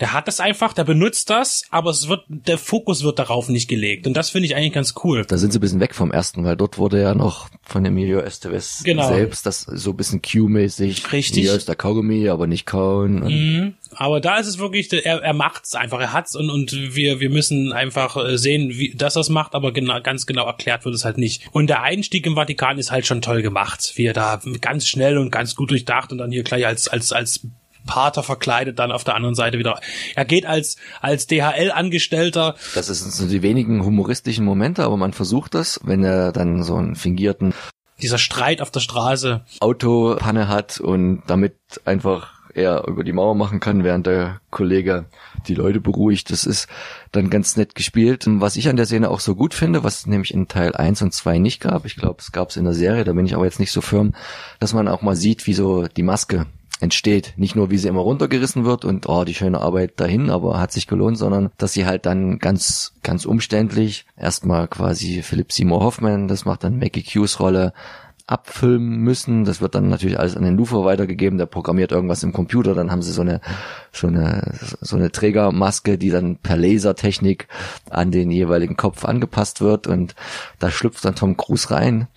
[0.00, 3.68] Der hat das einfach, der benutzt das, aber es wird, der Fokus wird darauf nicht
[3.68, 5.24] gelegt und das finde ich eigentlich ganz cool.
[5.26, 8.20] Da sind sie ein bisschen weg vom ersten, weil dort wurde ja noch von Emilio
[8.20, 9.08] Estevez genau.
[9.08, 11.12] selbst das so ein bisschen Q-mäßig.
[11.12, 11.42] Richtig.
[11.42, 13.20] Hier ist der Kaugummi, aber nicht kauen.
[13.24, 13.74] Mhm.
[13.96, 17.30] Aber da ist es wirklich, er, er macht's einfach, er hat's und, und wir, wir
[17.30, 20.94] müssen einfach äh, sehen, wie, dass er es macht, aber genau, ganz genau erklärt wird
[20.94, 21.48] es halt nicht.
[21.52, 25.18] Und der Einstieg im Vatikan ist halt schon toll gemacht, wie er da ganz schnell
[25.18, 27.46] und ganz gut durchdacht und dann hier gleich als, als, als
[27.86, 29.80] Pater verkleidet dann auf der anderen Seite wieder.
[30.14, 32.56] Er geht als, als DHL-Angestellter.
[32.74, 36.74] Das sind so die wenigen humoristischen Momente, aber man versucht das, wenn er dann so
[36.74, 37.54] einen fingierten
[38.02, 41.54] dieser Streit auf der Straße Autopanne hat und damit
[41.86, 45.04] einfach er über die Mauer machen kann, während der Kollege
[45.46, 46.30] die Leute beruhigt.
[46.30, 46.68] Das ist
[47.12, 48.24] dann ganz nett gespielt.
[48.26, 51.12] Was ich an der Szene auch so gut finde, was nämlich in Teil 1 und
[51.12, 53.44] 2 nicht gab, ich glaube, es gab es in der Serie, da bin ich aber
[53.44, 54.14] jetzt nicht so firm,
[54.58, 56.46] dass man auch mal sieht, wie so die Maske
[56.80, 57.32] entsteht.
[57.36, 60.72] Nicht nur, wie sie immer runtergerissen wird und oh, die schöne Arbeit dahin, aber hat
[60.72, 66.28] sich gelohnt, sondern dass sie halt dann ganz, ganz umständlich erstmal quasi Philip Seymour Hoffman,
[66.28, 67.72] das macht dann Maggie Q's Rolle,
[68.26, 69.44] abfilmen müssen.
[69.44, 71.38] Das wird dann natürlich alles an den Lufer weitergegeben.
[71.38, 72.74] Der programmiert irgendwas im Computer.
[72.74, 73.40] Dann haben sie so eine,
[73.92, 77.48] so eine, so eine Trägermaske, die dann per Lasertechnik
[77.88, 79.86] an den jeweiligen Kopf angepasst wird.
[79.86, 80.14] Und
[80.58, 82.08] da schlüpft dann Tom Cruise rein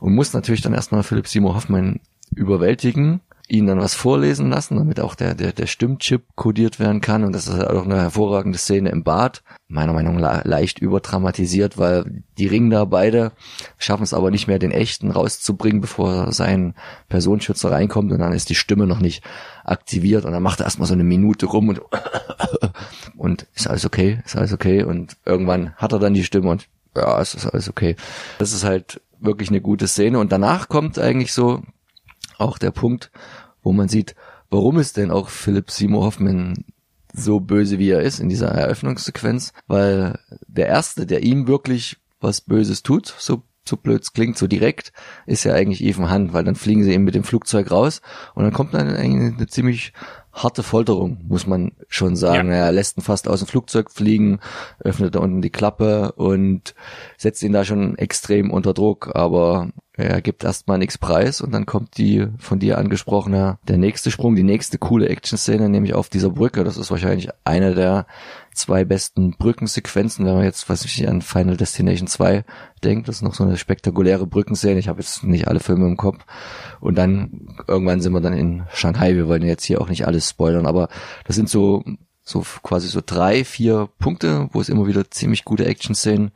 [0.00, 2.00] und muss natürlich dann erstmal Philipp Seymour Hoffmann
[2.34, 7.24] überwältigen ihn dann was vorlesen lassen, damit auch der, der, der Stimmchip kodiert werden kann.
[7.24, 9.42] Und das ist halt auch eine hervorragende Szene im Bad.
[9.68, 13.32] Meiner Meinung nach leicht überdramatisiert, weil die ringen da beide,
[13.76, 16.74] schaffen es aber nicht mehr, den echten rauszubringen, bevor sein
[17.08, 19.22] Personenschützer reinkommt und dann ist die Stimme noch nicht
[19.64, 21.82] aktiviert und dann macht er erstmal so eine Minute rum und,
[23.16, 26.68] und ist alles okay, ist alles okay und irgendwann hat er dann die Stimme und
[26.96, 27.96] ja, es ist alles okay.
[28.38, 31.62] Das ist halt wirklich eine gute Szene und danach kommt eigentlich so
[32.38, 33.10] auch der Punkt,
[33.62, 34.14] wo man sieht,
[34.50, 36.64] warum ist denn auch Philipp Seymour Hoffman
[37.12, 42.40] so böse, wie er ist in dieser Eröffnungssequenz, weil der Erste, der ihm wirklich was
[42.40, 44.92] Böses tut, so so blöd klingt, so direkt,
[45.26, 48.02] ist ja eigentlich Ethan Hunt, weil dann fliegen sie eben mit dem Flugzeug raus
[48.34, 49.92] und dann kommt dann eigentlich eine ziemlich
[50.34, 52.48] harte Folterung, muss man schon sagen.
[52.50, 52.66] Ja.
[52.66, 54.40] Er lässt ihn fast aus dem Flugzeug fliegen,
[54.80, 56.74] öffnet da unten die Klappe und
[57.16, 61.66] setzt ihn da schon extrem unter Druck, aber er gibt erstmal nichts preis und dann
[61.66, 66.30] kommt die von dir angesprochene, der nächste Sprung, die nächste coole Action-Szene, nämlich auf dieser
[66.30, 66.64] Brücke.
[66.64, 68.06] Das ist wahrscheinlich eine der
[68.54, 72.44] zwei besten Brückensequenzen, wenn man jetzt, was ich an Final Destination 2
[72.82, 73.08] denkt.
[73.08, 74.78] Das ist noch so eine spektakuläre Brückenszene.
[74.78, 76.24] Ich habe jetzt nicht alle Filme im Kopf.
[76.80, 79.14] Und dann irgendwann sind wir dann in Shanghai.
[79.14, 80.88] Wir wollen jetzt hier auch nicht alles spoilern, aber
[81.26, 81.84] das sind so
[82.24, 86.32] so quasi so drei, vier Punkte, wo es immer wieder ziemlich gute Action-Szenen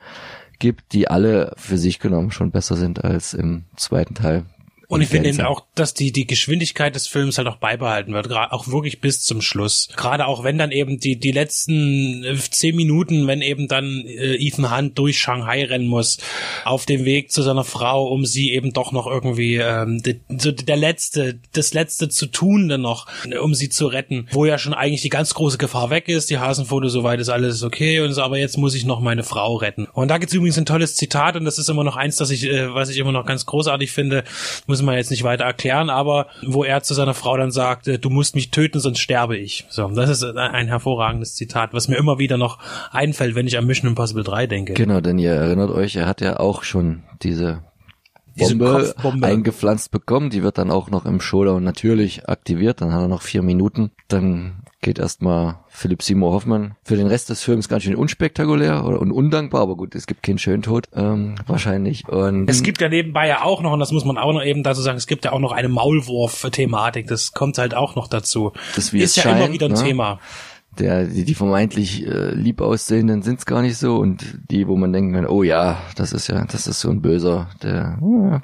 [0.59, 4.45] gibt, die alle für sich genommen schon besser sind als im zweiten Teil.
[4.89, 8.29] Und ich finde eben auch, dass die, die Geschwindigkeit des Films halt auch beibehalten wird,
[8.29, 9.91] gerade auch wirklich bis zum Schluss.
[9.95, 14.37] Gerade auch wenn dann eben die, die letzten äh, zehn Minuten, wenn eben dann äh,
[14.37, 16.17] Ethan Hunt durch Shanghai rennen muss,
[16.65, 20.53] auf dem Weg zu seiner Frau, um sie eben doch noch irgendwie, ähm, die, so
[20.53, 23.07] der letzte, das letzte zu tun dann noch,
[23.43, 26.39] um sie zu retten, wo ja schon eigentlich die ganz große Gefahr weg ist, die
[26.39, 29.87] Hasenfoto, soweit ist alles okay und so, aber jetzt muss ich noch meine Frau retten.
[29.93, 32.45] Und da gibt's übrigens ein tolles Zitat und das ist immer noch eins, das ich,
[32.45, 34.25] äh, was ich immer noch ganz großartig finde,
[34.67, 37.87] muss müssen wir jetzt nicht weiter erklären, aber wo er zu seiner Frau dann sagt,
[37.87, 39.67] du musst mich töten, sonst sterbe ich.
[39.69, 42.59] So, das ist ein hervorragendes Zitat, was mir immer wieder noch
[42.91, 44.75] einfällt, wenn ich an Mission Impossible 3 denke.
[44.75, 47.63] Genau, denn ihr erinnert euch, er hat ja auch schon diese
[48.37, 50.31] Bombe, Bombe, eingepflanzt bekommen.
[50.31, 52.81] Die wird dann auch noch im Showdown natürlich aktiviert.
[52.81, 53.91] Dann hat er noch vier Minuten.
[54.07, 56.77] Dann geht erstmal Philipp Seymour Hoffmann.
[56.85, 60.39] Für den Rest des Films ganz schön unspektakulär und undankbar, aber gut, es gibt keinen
[60.39, 62.09] schönen Tod, ähm, wahrscheinlich.
[62.09, 64.63] Und es gibt ja nebenbei ja auch noch, und das muss man auch noch eben
[64.63, 68.53] dazu sagen, es gibt ja auch noch eine Maulwurf-Thematik, das kommt halt auch noch dazu.
[68.77, 69.83] Das wie ist ja scheint, immer wieder ein ne?
[69.83, 70.21] Thema
[70.79, 74.93] der, die, die vermeintlich äh, lieb aussehenden sind's gar nicht so und die, wo man
[74.93, 78.43] denkt, oh ja, das ist ja, das ist so ein Böser, der, ja,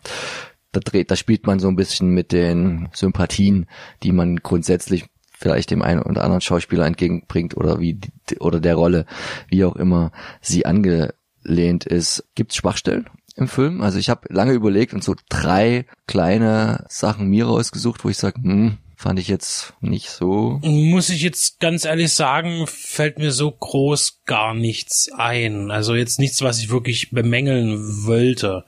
[0.73, 3.67] da dreht, da spielt man so ein bisschen mit den Sympathien,
[4.03, 5.07] die man grundsätzlich
[5.45, 8.01] vielleicht dem einen oder anderen Schauspieler entgegenbringt oder wie
[8.41, 9.05] oder der Rolle,
[9.49, 12.25] wie auch immer sie angelehnt ist.
[12.35, 13.83] Gibt's Schwachstellen im Film?
[13.83, 18.41] Also ich habe lange überlegt und so drei kleine Sachen mir rausgesucht, wo ich sage,
[18.41, 20.61] hm, fand ich jetzt nicht so.
[20.63, 25.71] Muss ich jetzt ganz ehrlich sagen, fällt mir so groß gar nichts ein.
[25.71, 28.65] Also jetzt nichts, was ich wirklich bemängeln wollte.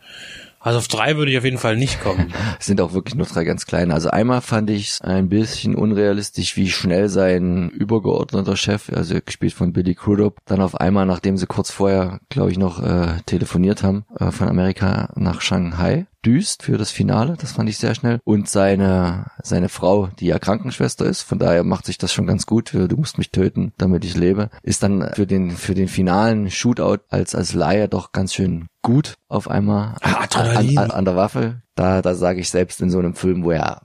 [0.67, 2.33] Also auf drei würde ich auf jeden Fall nicht kommen.
[2.59, 3.95] Es sind auch wirklich nur drei ganz kleine.
[3.95, 9.53] Also einmal fand ich es ein bisschen unrealistisch, wie schnell sein übergeordneter Chef, also gespielt
[9.53, 13.85] von Billy Crudup, dann auf einmal, nachdem sie kurz vorher, glaube ich, noch äh, telefoniert
[13.85, 18.19] haben, äh, von Amerika nach Shanghai, düst für das Finale, das fand ich sehr schnell.
[18.25, 22.47] Und seine, seine Frau, die ja Krankenschwester ist, von daher macht sich das schon ganz
[22.47, 22.71] gut.
[22.71, 26.51] Für du musst mich töten, damit ich lebe, ist dann für den, für den finalen
[26.51, 29.95] Shootout als, als Laie doch ganz schön gut auf einmal.
[30.03, 31.63] Ah, an, an, an der Waffe.
[31.77, 33.83] Da, da sage ich selbst in so einem Film, wo ja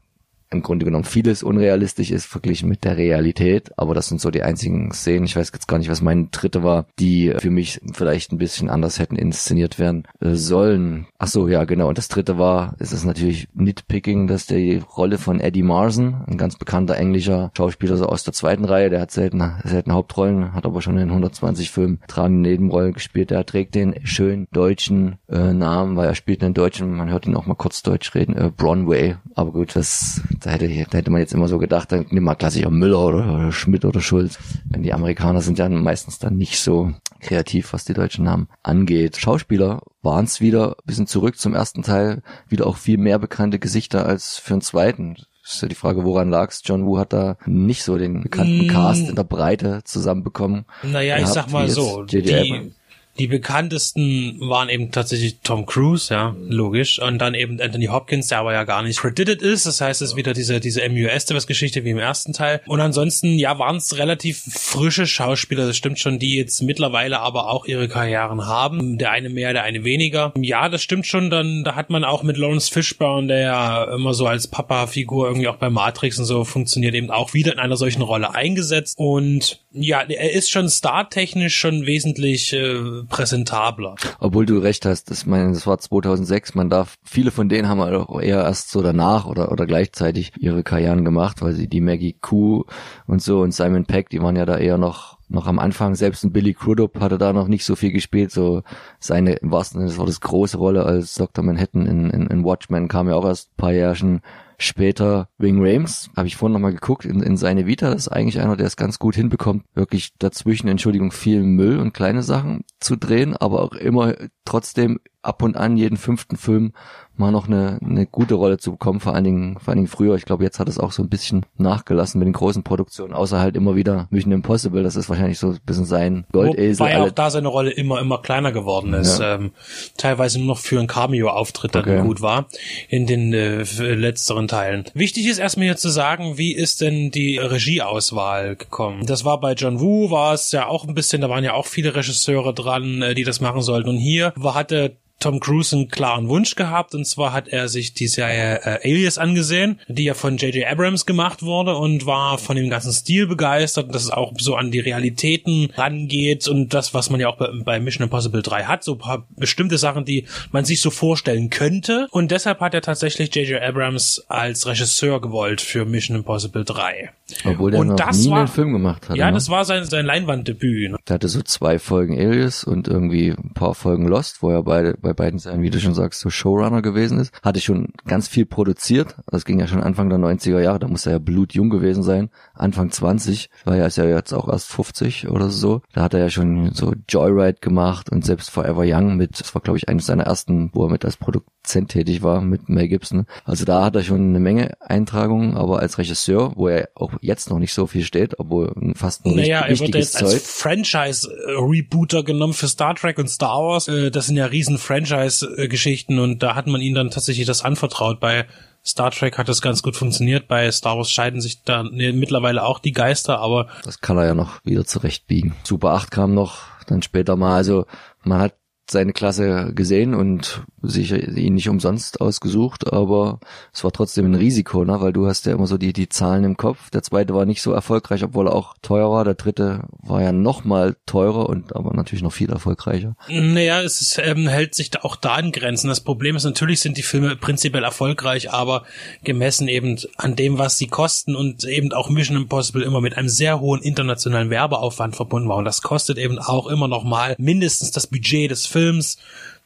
[0.51, 3.71] im Grunde genommen vieles unrealistisch ist verglichen mit der Realität.
[3.77, 5.25] Aber das sind so die einzigen Szenen.
[5.25, 8.69] Ich weiß jetzt gar nicht, was meine dritte war, die für mich vielleicht ein bisschen
[8.69, 11.07] anders hätten inszeniert werden äh, sollen.
[11.17, 11.87] Ach so, ja, genau.
[11.87, 16.37] Und das dritte war, es ist natürlich Nitpicking, dass die Rolle von Eddie Marson, ein
[16.37, 20.65] ganz bekannter englischer Schauspieler so aus der zweiten Reihe, der hat selten, selten Hauptrollen, hat
[20.65, 23.31] aber schon in 120 Filmen tragende Nebenrollen gespielt.
[23.31, 27.35] Der trägt den schönen deutschen äh, Namen, weil er spielt einen deutschen, man hört ihn
[27.35, 29.15] auch mal kurz deutsch reden, äh, Bronway.
[29.33, 32.36] Aber gut, das da hätte, da hätte man jetzt immer so gedacht, dann nimm mal
[32.36, 34.39] klassischer Müller oder, oder Schmidt oder Schulz.
[34.65, 39.17] Wenn die Amerikaner sind ja meistens dann nicht so kreativ, was die deutschen Namen angeht.
[39.17, 44.06] Schauspieler waren es wieder, bisschen zurück zum ersten Teil, wieder auch viel mehr bekannte Gesichter
[44.06, 45.15] als für den zweiten.
[45.43, 46.62] Das ist ja die Frage, woran lag's?
[46.63, 48.69] John Woo hat da nicht so den bekannten Mm.
[48.69, 50.65] Cast in der Breite zusammenbekommen.
[50.84, 52.73] Naja, ich gehabt, sag wie mal so, die.
[53.21, 58.39] Die bekanntesten waren eben tatsächlich Tom Cruise, ja, logisch, und dann eben Anthony Hopkins, der
[58.39, 61.91] aber ja gar nicht credited ist, das heißt, es ist wieder diese, diese MUS-Geschichte wie
[61.91, 62.62] im ersten Teil.
[62.65, 67.47] Und ansonsten, ja, waren es relativ frische Schauspieler, das stimmt schon, die jetzt mittlerweile aber
[67.47, 68.97] auch ihre Karrieren haben.
[68.97, 70.34] Der eine mehr, der eine weniger.
[70.36, 74.15] Ja, das stimmt schon, dann, da hat man auch mit Lawrence Fishburne, der ja immer
[74.15, 77.77] so als Papa-Figur irgendwie auch bei Matrix und so funktioniert, eben auch wieder in einer
[77.77, 78.97] solchen Rolle eingesetzt.
[78.97, 83.95] Und ja, er ist schon starttechnisch schon wesentlich äh, präsentabler.
[84.19, 87.81] Obwohl du recht hast, das, meine, das war 2006, man darf, viele von denen haben
[87.81, 92.17] auch eher erst so danach oder, oder gleichzeitig ihre Karrieren gemacht, weil sie die Maggie
[92.19, 92.65] Q
[93.07, 96.25] und so und Simon Peck, die waren ja da eher noch noch am Anfang, selbst
[96.25, 98.63] ein Billy Crudup hatte da noch nicht so viel gespielt, so
[98.99, 101.43] seine, im wahrsten Sinne des Wortes, große Rolle als Dr.
[101.43, 104.21] Manhattan in, in, in Watchmen kam ja auch erst ein paar Jährchen
[104.63, 108.39] später Wing Rames, habe ich vorhin nochmal geguckt, in, in seine Vita, das ist eigentlich
[108.39, 112.96] einer, der es ganz gut hinbekommt, wirklich dazwischen, Entschuldigung, viel Müll und kleine Sachen zu
[112.98, 114.13] drehen, aber auch immer
[114.46, 116.74] trotzdem ab und an jeden fünften Film
[117.15, 120.15] mal noch eine, eine gute Rolle zu bekommen, vor allen Dingen, vor allen Dingen früher.
[120.15, 123.39] Ich glaube, jetzt hat es auch so ein bisschen nachgelassen mit den großen Produktionen, außer
[123.39, 124.82] halt immer wieder Mission Impossible.
[124.82, 126.80] Das ist wahrscheinlich so ein bisschen sein Goldesel.
[126.80, 129.20] Wobei auch da seine Rolle immer, immer kleiner geworden ist.
[129.20, 129.36] Ja.
[129.36, 129.52] Ähm,
[129.98, 132.02] teilweise nur noch für einen Cameo-Auftritt dann Okay.
[132.02, 132.48] gut war
[132.89, 134.86] in den äh, f- letzteren Teilen.
[134.96, 139.06] Wichtig ist erstmal hier zu sagen, wie ist denn die Regieauswahl gekommen?
[139.06, 141.67] Das war bei John Woo, war es ja auch ein bisschen, da waren ja auch
[141.67, 142.70] viele Regisseure dran,
[143.01, 143.89] äh, die das machen sollten.
[143.89, 148.07] Und hier hatte Tom Cruise einen klaren Wunsch gehabt und zwar hat er sich die
[148.07, 150.65] Serie äh, Alias angesehen, die ja von J.J.
[150.69, 154.71] Abrams gemacht wurde und war von dem ganzen Stil begeistert, dass es auch so an
[154.71, 158.84] die Realitäten rangeht und das, was man ja auch bei, bei Mission Impossible 3 hat,
[158.84, 162.81] so ein paar bestimmte Sachen, die man sich so vorstellen könnte und deshalb hat er
[162.81, 163.62] tatsächlich J.J.
[163.62, 167.12] Abrams als Regisseur gewollt für Mission Impossible 3.
[167.45, 169.15] Obwohl der noch das nie war- einen Film gemacht hat.
[169.15, 169.34] Ja, ne?
[169.34, 170.91] das war sein, sein Leinwanddebüt.
[170.91, 170.97] Ne?
[171.07, 174.95] Der hatte so zwei Folgen Alias und irgendwie ein paar Folgen Lost, wo er beide,
[175.01, 177.34] bei beiden Serien, wie du schon sagst, so Showrunner gewesen ist.
[177.43, 179.15] Hatte schon ganz viel produziert.
[179.28, 180.80] Das ging ja schon Anfang der 90er Jahre.
[180.80, 182.30] Da muss er ja blutjung gewesen sein.
[182.54, 183.50] Anfang 20.
[183.65, 185.82] War ja, ist ja jetzt auch erst 50 oder so.
[185.93, 189.62] Da hat er ja schon so Joyride gemacht und selbst Forever Young mit, das war
[189.62, 193.26] glaube ich eines seiner ersten, wo er mit als Produzent tätig war, mit Mel Gibson.
[193.45, 197.50] Also da hat er schon eine Menge Eintragungen, aber als Regisseur, wo er auch jetzt
[197.50, 200.41] noch nicht so viel steht, obwohl fast ein Naja, er wird jetzt als Zeug.
[200.41, 203.88] Franchise-Rebooter genommen für Star Trek und Star Wars.
[203.88, 208.19] Äh, Das sind ja riesen Franchise-Geschichten und da hat man ihnen dann tatsächlich das anvertraut.
[208.19, 208.45] Bei
[208.85, 212.79] Star Trek hat das ganz gut funktioniert, bei Star Wars scheiden sich da mittlerweile auch
[212.79, 215.55] die Geister, aber Das kann er ja noch wieder zurechtbiegen.
[215.63, 217.55] Super 8 kam noch, dann später mal.
[217.55, 217.85] Also
[218.23, 218.55] man hat
[218.91, 223.39] seine Klasse gesehen und sich ihn nicht umsonst ausgesucht, aber
[223.73, 224.99] es war trotzdem ein Risiko, ne?
[224.99, 226.89] weil du hast ja immer so die, die Zahlen im Kopf.
[226.89, 229.23] Der zweite war nicht so erfolgreich, obwohl er auch teuer war.
[229.23, 233.15] Der dritte war ja noch mal teurer und aber natürlich noch viel erfolgreicher.
[233.30, 235.88] Naja, es ist, ähm, hält sich da auch da in Grenzen.
[235.88, 238.84] Das Problem ist, natürlich sind die Filme prinzipiell erfolgreich, aber
[239.23, 243.30] gemessen eben an dem, was sie kosten und eben auch Mission Impossible immer mit einem
[243.30, 245.58] sehr hohen internationalen Werbeaufwand verbunden war.
[245.58, 248.81] Und das kostet eben auch immer noch mal mindestens das Budget des Films.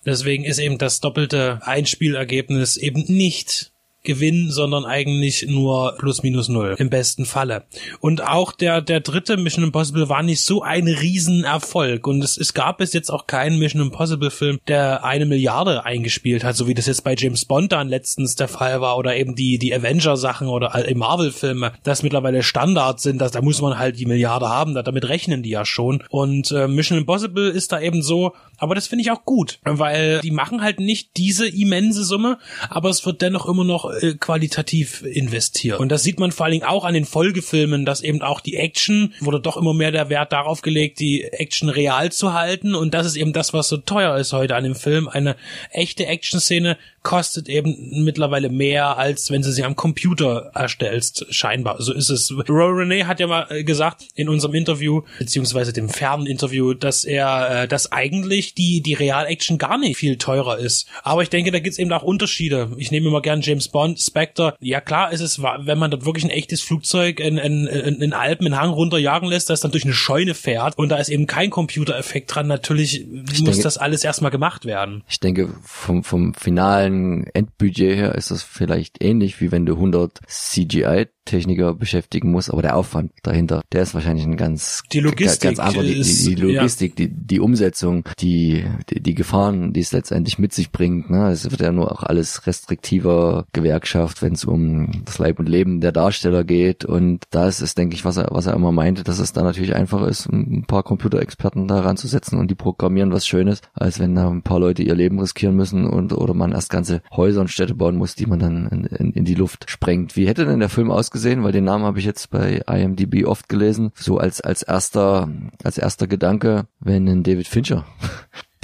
[0.05, 3.71] Deswegen ist eben das doppelte Einspielergebnis eben nicht
[4.05, 7.65] Gewinn, sondern eigentlich nur plus minus null im besten Falle.
[7.99, 12.07] Und auch der der dritte Mission Impossible war nicht so ein Riesenerfolg.
[12.07, 16.43] Und es, es gab bis jetzt auch keinen Mission Impossible Film, der eine Milliarde eingespielt
[16.45, 19.35] hat, so wie das jetzt bei James Bond dann letztens der Fall war oder eben
[19.35, 23.77] die die Avenger Sachen oder Marvel Filme, das mittlerweile Standard sind, dass da muss man
[23.77, 26.03] halt die Milliarde haben, damit rechnen die ja schon.
[26.09, 30.19] Und äh, Mission Impossible ist da eben so, aber das finde ich auch gut, weil
[30.21, 32.37] die machen halt nicht diese immense Summe,
[32.69, 35.79] aber es wird dennoch immer noch äh, qualitativ investiert.
[35.79, 38.55] Und das sieht man vor allen Dingen auch an den Folgefilmen, dass eben auch die
[38.55, 42.75] Action wurde doch immer mehr der Wert darauf gelegt, die Action real zu halten.
[42.75, 45.07] Und das ist eben das, was so teuer ist heute an dem Film.
[45.07, 45.35] Eine
[45.71, 51.81] echte Action-Szene kostet eben mittlerweile mehr, als wenn du sie am Computer erstellst, scheinbar.
[51.81, 52.31] So ist es.
[52.31, 57.05] Roy René hat ja mal äh, gesagt in unserem Interview, beziehungsweise dem fernen Interview, dass
[57.05, 60.87] er, äh, dass eigentlich die, die Real-Action gar nicht viel teurer ist.
[61.03, 62.71] Aber ich denke, da gibt's eben auch Unterschiede.
[62.77, 64.55] Ich nehme immer gern James Bond, Spectre.
[64.59, 68.13] Ja klar ist es, wenn man dort wirklich ein echtes Flugzeug in, in, in, in
[68.13, 71.27] Alpen, in Hang runterjagen lässt, das dann durch eine Scheune fährt und da ist eben
[71.27, 72.47] kein Computereffekt dran.
[72.47, 75.03] Natürlich ich muss denke, das alles erstmal gemacht werden.
[75.09, 80.19] Ich denke, vom, vom finalen Endbudget her ist das vielleicht ähnlich, wie wenn du 100
[80.27, 85.55] CGI Techniker beschäftigen muss, aber der Aufwand dahinter, der ist wahrscheinlich ein ganz, die Logistik
[85.55, 85.83] ganz anderer.
[85.83, 87.07] Die, die, die Logistik, ja.
[87.07, 91.09] die, die Umsetzung, die, die, die Gefahren, die es letztendlich mit sich bringt.
[91.09, 91.29] Ne?
[91.29, 95.81] Es wird ja nur auch alles restriktiver Gewerkschaft, wenn es um das Leib und Leben
[95.81, 96.85] der Darsteller geht.
[96.85, 99.75] Und da ist denke ich, was er, was er immer meinte, dass es da natürlich
[99.75, 104.29] einfacher ist, ein paar Computerexperten da ranzusetzen und die programmieren was Schönes, als wenn da
[104.29, 107.75] ein paar Leute ihr Leben riskieren müssen und oder man erst ganze Häuser und Städte
[107.75, 110.15] bauen muss, die man dann in, in, in die Luft sprengt.
[110.15, 111.25] Wie hätte denn der Film ausgesehen?
[111.25, 113.91] gesehen, weil den Namen habe ich jetzt bei IMDb oft gelesen.
[113.95, 115.29] So als als erster
[115.63, 117.85] als erster Gedanke, wenn ein David Fincher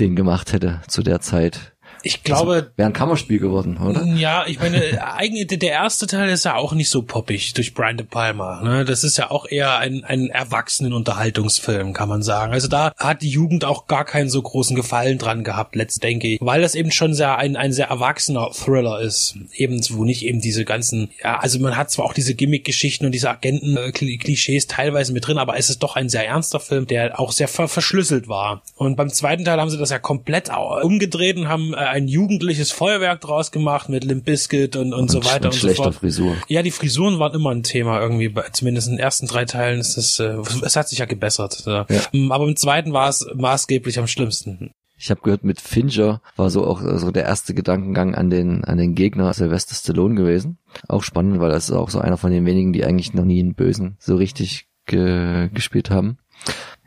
[0.01, 1.70] den gemacht hätte zu der Zeit.
[2.03, 2.53] Ich glaube.
[2.53, 4.03] Also, Wäre ein Kammerspiel geworden, oder?
[4.15, 4.81] Ja, ich meine,
[5.15, 8.61] eigentlich der erste Teil ist ja auch nicht so poppig durch Brian De Palma.
[8.61, 8.85] Ne?
[8.85, 12.53] Das ist ja auch eher ein, ein Erwachsenen-Unterhaltungsfilm, kann man sagen.
[12.53, 16.27] Also da hat die Jugend auch gar keinen so großen Gefallen dran gehabt, letzt denke
[16.27, 16.39] ich.
[16.41, 19.35] Weil das eben schon sehr ein, ein sehr erwachsener Thriller ist.
[19.53, 23.11] Eben, wo nicht eben diese ganzen, ja, also man hat zwar auch diese Gimmick-Geschichten und
[23.11, 27.31] diese Agenten-Klischees teilweise mit drin, aber es ist doch ein sehr ernster Film, der auch
[27.31, 28.63] sehr ver verschlüsselt war.
[28.75, 30.49] Und beim zweiten Teil haben sie das ja komplett
[30.81, 35.11] umgedreht und haben äh, ein jugendliches Feuerwerk draus gemacht mit Limp Bizkit und, und, und
[35.11, 35.95] so weiter und so fort.
[35.95, 36.35] Frisur.
[36.47, 39.79] Ja, die Frisuren waren immer ein Thema irgendwie, bei, zumindest in den ersten drei Teilen
[39.79, 41.63] ist das, äh, es hat sich ja gebessert.
[41.65, 41.85] Ja.
[42.13, 44.71] Mm, aber im zweiten war es maßgeblich am schlimmsten.
[44.97, 48.77] Ich habe gehört, mit Fincher war so auch so der erste Gedankengang an den an
[48.77, 50.59] den Gegner Sylvester Stallone gewesen.
[50.87, 53.39] Auch spannend, weil das ist auch so einer von den wenigen, die eigentlich noch nie
[53.39, 56.19] einen Bösen so richtig ge gespielt haben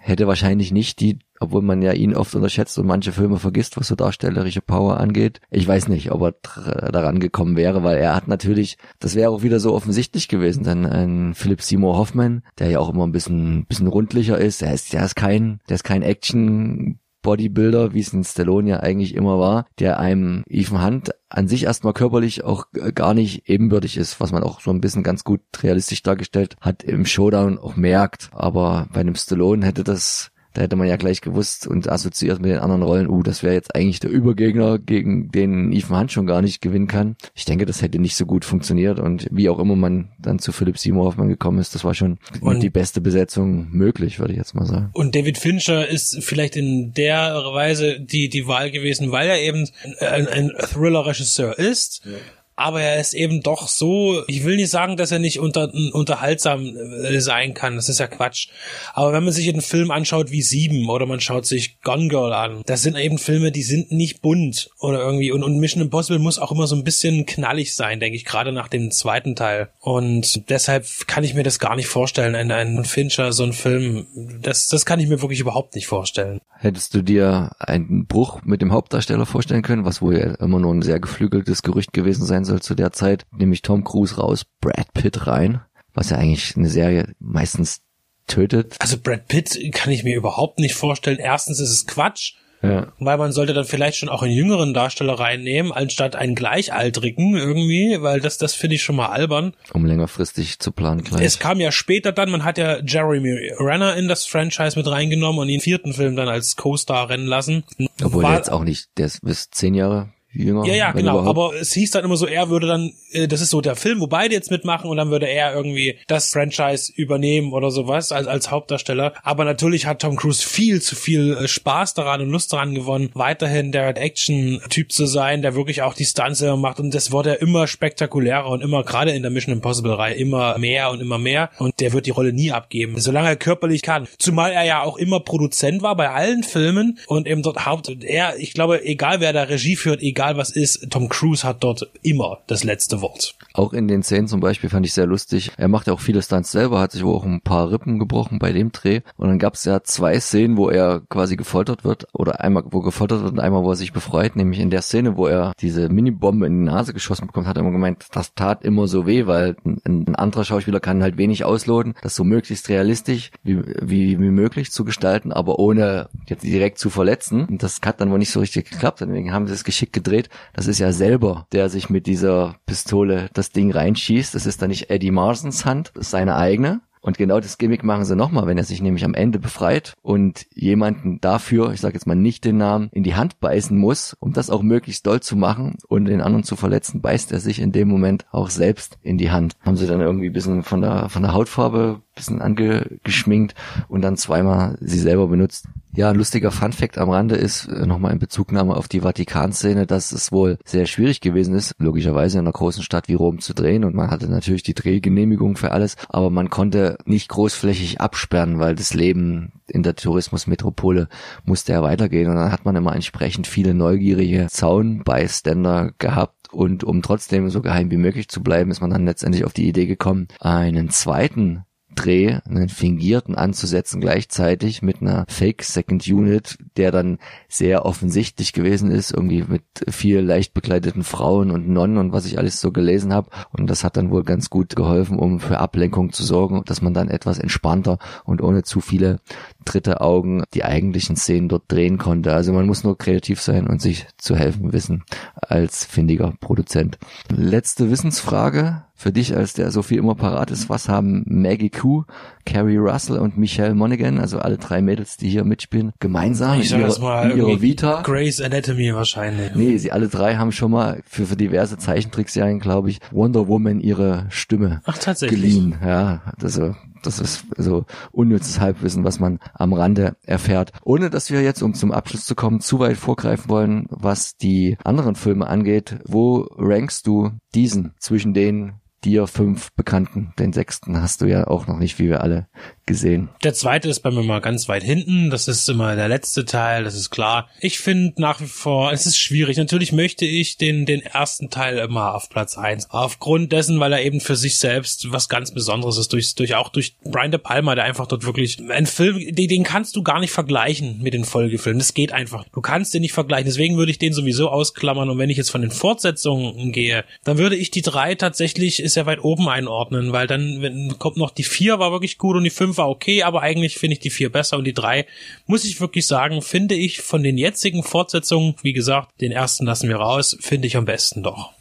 [0.04, 3.88] hätte wahrscheinlich nicht die, obwohl man ja ihn oft unterschätzt und manche Filme vergisst, was
[3.88, 5.40] so darstellerische Power angeht.
[5.50, 9.42] Ich weiß nicht, ob er daran gekommen wäre, weil er hat natürlich, das wäre auch
[9.42, 13.64] wieder so offensichtlich gewesen, denn ein Philipp Seymour Hoffman, der ja auch immer ein bisschen,
[13.66, 18.12] bisschen rundlicher ist, der ist, der ist kein, der ist kein Action Bodybuilder, wie es
[18.12, 22.66] in Stallone ja eigentlich immer war, der einem Ethan Hunt an sich erstmal körperlich auch
[22.94, 26.84] gar nicht ebenbürtig ist, was man auch so ein bisschen ganz gut realistisch dargestellt hat
[26.84, 28.30] im Showdown auch merkt.
[28.32, 32.50] Aber bei einem Stallone hätte das da hätte man ja gleich gewusst und assoziiert mit
[32.50, 36.26] den anderen Rollen, uh, das wäre jetzt eigentlich der Übergegner, gegen den Ethan Hunt schon
[36.26, 37.16] gar nicht gewinnen kann.
[37.34, 40.52] Ich denke, das hätte nicht so gut funktioniert und wie auch immer man dann zu
[40.52, 44.38] Philipp Seymour Hoffmann gekommen ist, das war schon und die beste Besetzung möglich, würde ich
[44.38, 44.90] jetzt mal sagen.
[44.92, 49.68] Und David Fincher ist vielleicht in der Weise die, die Wahl gewesen, weil er eben
[50.00, 52.02] ein, ein Thriller-Regisseur ist.
[52.04, 52.12] Ja
[52.56, 56.76] aber er ist eben doch so, ich will nicht sagen, dass er nicht unter, unterhaltsam
[56.76, 58.48] äh, sein kann, das ist ja Quatsch.
[58.92, 62.32] Aber wenn man sich einen Film anschaut wie Sieben oder man schaut sich Gone Girl
[62.32, 66.20] an, das sind eben Filme, die sind nicht bunt oder irgendwie und, und Mission Impossible
[66.20, 69.70] muss auch immer so ein bisschen knallig sein, denke ich, gerade nach dem zweiten Teil.
[69.80, 74.06] Und deshalb kann ich mir das gar nicht vorstellen, ein, ein Fincher, so ein Film,
[74.40, 76.40] das, das kann ich mir wirklich überhaupt nicht vorstellen.
[76.56, 80.82] Hättest du dir einen Bruch mit dem Hauptdarsteller vorstellen können, was wohl immer nur ein
[80.82, 85.26] sehr geflügeltes Gerücht gewesen sein soll zu der Zeit, nämlich Tom Cruise raus, Brad Pitt
[85.26, 85.60] rein,
[85.94, 87.80] was ja eigentlich eine Serie meistens
[88.26, 88.76] tötet.
[88.78, 91.18] Also Brad Pitt kann ich mir überhaupt nicht vorstellen.
[91.18, 92.34] Erstens ist es Quatsch.
[92.62, 92.92] Ja.
[92.98, 97.98] Weil man sollte dann vielleicht schon auch einen jüngeren Darsteller reinnehmen, anstatt einen gleichaltrigen irgendwie,
[98.00, 99.52] weil das, das finde ich schon mal albern.
[99.74, 101.20] Um längerfristig zu planen gleich.
[101.22, 105.40] Es kam ja später dann, man hat ja Jeremy Renner in das Franchise mit reingenommen
[105.42, 107.64] und ihn vierten Film dann als Co-Star rennen lassen.
[108.02, 110.66] Obwohl War- der jetzt auch nicht, der ist bis zehn Jahre jünger.
[110.66, 111.20] Ja, ja, wenn genau.
[111.20, 111.28] überhaupt.
[111.28, 114.00] Aber es hieß dann immer so, er würde dann, äh, das ist so der Film,
[114.00, 118.26] wo beide jetzt mitmachen und dann würde er irgendwie das Franchise übernehmen oder sowas als,
[118.26, 119.14] als Hauptdarsteller.
[119.22, 123.10] Aber natürlich hat Tom Cruise viel zu viel äh, Spaß daran und Lust daran gewonnen,
[123.14, 127.34] weiterhin der Action-Typ zu sein, der wirklich auch die Stunts selber macht und das wurde
[127.34, 131.80] immer spektakulärer und immer, gerade in der Mission Impossible-Reihe, immer mehr und immer mehr und
[131.80, 134.08] der wird die Rolle nie abgeben, solange er körperlich kann.
[134.18, 138.38] Zumal er ja auch immer Produzent war bei allen Filmen und eben dort Haupt, er,
[138.38, 142.38] ich glaube, egal wer da Regie führt, egal was ist, Tom Cruise hat dort immer
[142.46, 143.36] das letzte Wort.
[143.52, 145.52] Auch in den Szenen zum Beispiel fand ich sehr lustig.
[145.56, 148.38] Er macht ja auch viele Stunts selber, hat sich wohl auch ein paar Rippen gebrochen
[148.38, 149.00] bei dem Dreh.
[149.16, 152.06] Und dann gab es ja zwei Szenen, wo er quasi gefoltert wird.
[152.12, 154.36] Oder einmal, wo gefoltert wird und einmal, wo er sich befreit.
[154.36, 157.60] Nämlich in der Szene, wo er diese Minibombe in die Nase geschossen bekommt, hat er
[157.60, 161.44] immer gemeint, das tat immer so weh, weil ein, ein anderer Schauspieler kann halt wenig
[161.44, 166.78] ausloten, das so möglichst realistisch wie, wie, wie möglich zu gestalten, aber ohne jetzt direkt
[166.78, 167.46] zu verletzen.
[167.46, 169.00] Und das hat dann wohl nicht so richtig geklappt.
[169.00, 170.13] Deswegen haben sie es geschickt gedreht.
[170.52, 174.34] Das ist ja selber, der sich mit dieser Pistole das Ding reinschießt.
[174.34, 176.80] Das ist dann nicht Eddie Marsons Hand, das ist seine eigene.
[177.04, 180.46] Und genau das Gimmick machen sie nochmal, wenn er sich nämlich am Ende befreit und
[180.54, 184.32] jemanden dafür, ich sage jetzt mal nicht den Namen, in die Hand beißen muss, um
[184.32, 187.72] das auch möglichst doll zu machen und den anderen zu verletzen, beißt er sich in
[187.72, 189.54] dem Moment auch selbst in die Hand.
[189.60, 193.54] Haben sie dann irgendwie bisschen von der, von der Hautfarbe bisschen angeschminkt
[193.88, 195.66] und dann zweimal sie selber benutzt.
[195.96, 200.10] Ja, ein lustiger Funfact am Rande ist äh, nochmal in Bezugnahme auf die Vatikanszene, dass
[200.10, 203.84] es wohl sehr schwierig gewesen ist, logischerweise in einer großen Stadt wie Rom zu drehen
[203.84, 208.74] und man hatte natürlich die Drehgenehmigung für alles, aber man konnte nicht großflächig absperren, weil
[208.74, 211.08] das Leben in der Tourismusmetropole
[211.44, 217.02] musste ja weitergehen und dann hat man immer entsprechend viele neugierige Zaunbeiständer gehabt und um
[217.02, 220.28] trotzdem so geheim wie möglich zu bleiben, ist man dann letztendlich auf die Idee gekommen,
[220.40, 227.18] einen zweiten Dreh, einen fingierten anzusetzen gleichzeitig mit einer Fake Second Unit, der dann
[227.48, 232.38] sehr offensichtlich gewesen ist, irgendwie mit vier leicht bekleideten Frauen und Nonnen und was ich
[232.38, 233.30] alles so gelesen habe.
[233.52, 236.94] Und das hat dann wohl ganz gut geholfen, um für Ablenkung zu sorgen, dass man
[236.94, 239.20] dann etwas entspannter und ohne zu viele
[239.64, 242.32] dritte Augen die eigentlichen Szenen dort drehen konnte.
[242.32, 245.04] Also man muss nur kreativ sein und sich zu helfen wissen
[245.34, 246.98] als findiger Produzent.
[247.30, 250.68] Letzte Wissensfrage für dich, als der Sophie immer parat ist.
[250.70, 252.04] Was haben Maggie Q,
[252.46, 256.80] Carrie Russell und Michelle Monaghan, also alle drei Mädels, die hier mitspielen, gemeinsam Ich in
[256.80, 258.02] ihrer, mal in ihrer Vita?
[258.02, 259.54] Grey's Anatomy wahrscheinlich.
[259.54, 263.80] Nee, sie alle drei haben schon mal für, für diverse Zeichentrickserien, glaube ich, Wonder Woman
[263.80, 265.40] ihre Stimme Ach, tatsächlich.
[265.40, 265.74] geliehen.
[265.84, 266.22] Ja,
[266.58, 266.72] äh,
[267.06, 270.72] das ist so unnützes Halbwissen, was man am Rande erfährt.
[270.82, 274.76] Ohne dass wir jetzt, um zum Abschluss zu kommen, zu weit vorgreifen wollen, was die
[274.84, 278.74] anderen Filme angeht, wo rankst du diesen zwischen den
[279.04, 280.32] dir fünf Bekannten?
[280.38, 282.48] Den sechsten hast du ja auch noch nicht, wie wir alle
[282.86, 283.30] gesehen.
[283.42, 285.30] Der zweite ist bei mir mal ganz weit hinten.
[285.30, 287.48] Das ist immer der letzte Teil, das ist klar.
[287.60, 289.56] Ich finde nach wie vor, es ist schwierig.
[289.56, 292.90] Natürlich möchte ich den, den ersten Teil immer auf Platz eins.
[292.90, 296.12] Aufgrund dessen, weil er eben für sich selbst was ganz Besonderes ist.
[296.12, 299.62] Durch, durch auch durch Brian De Palma, der einfach dort wirklich ein Film, den, den
[299.62, 301.78] kannst du gar nicht vergleichen mit den Folgefilmen.
[301.78, 302.44] Das geht einfach.
[302.52, 303.46] Du kannst den nicht vergleichen.
[303.46, 305.08] Deswegen würde ich den sowieso ausklammern.
[305.08, 309.06] Und wenn ich jetzt von den Fortsetzungen gehe, dann würde ich die drei tatsächlich sehr
[309.06, 312.50] weit oben einordnen, weil dann wenn, kommt noch die vier war wirklich gut und die
[312.50, 315.06] fünf war okay, aber eigentlich finde ich die vier besser und die drei,
[315.46, 319.88] muss ich wirklich sagen, finde ich von den jetzigen Fortsetzungen, wie gesagt, den ersten lassen
[319.88, 321.52] wir raus, finde ich am besten doch.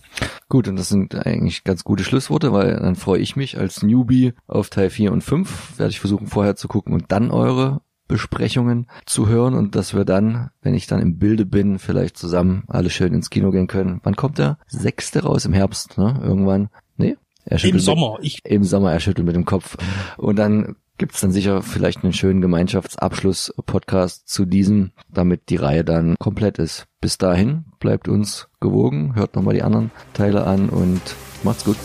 [0.47, 4.33] Gut, und das sind eigentlich ganz gute Schlussworte, weil dann freue ich mich als Newbie
[4.47, 5.79] auf Teil 4 und 5.
[5.79, 10.05] Werde ich versuchen vorher zu gucken und dann eure Besprechungen zu hören und dass wir
[10.05, 14.01] dann, wenn ich dann im Bilde bin, vielleicht zusammen alle schön ins Kino gehen können.
[14.03, 14.59] Wann kommt der?
[14.67, 16.19] Sechste raus im Herbst, ne?
[16.21, 16.69] Irgendwann?
[16.97, 17.15] Nee?
[17.45, 18.17] Er Im schüttelt mit- Sommer.
[18.21, 19.77] Ich, Im Sommer, er schüttelt mit dem Kopf.
[20.17, 26.15] Und dann gibt's dann sicher vielleicht einen schönen Gemeinschaftsabschluss-Podcast zu diesem, damit die Reihe dann
[26.19, 26.85] komplett ist.
[27.01, 31.01] Bis dahin, bleibt uns gewogen, hört nochmal die anderen Teile an und
[31.43, 31.77] macht's gut.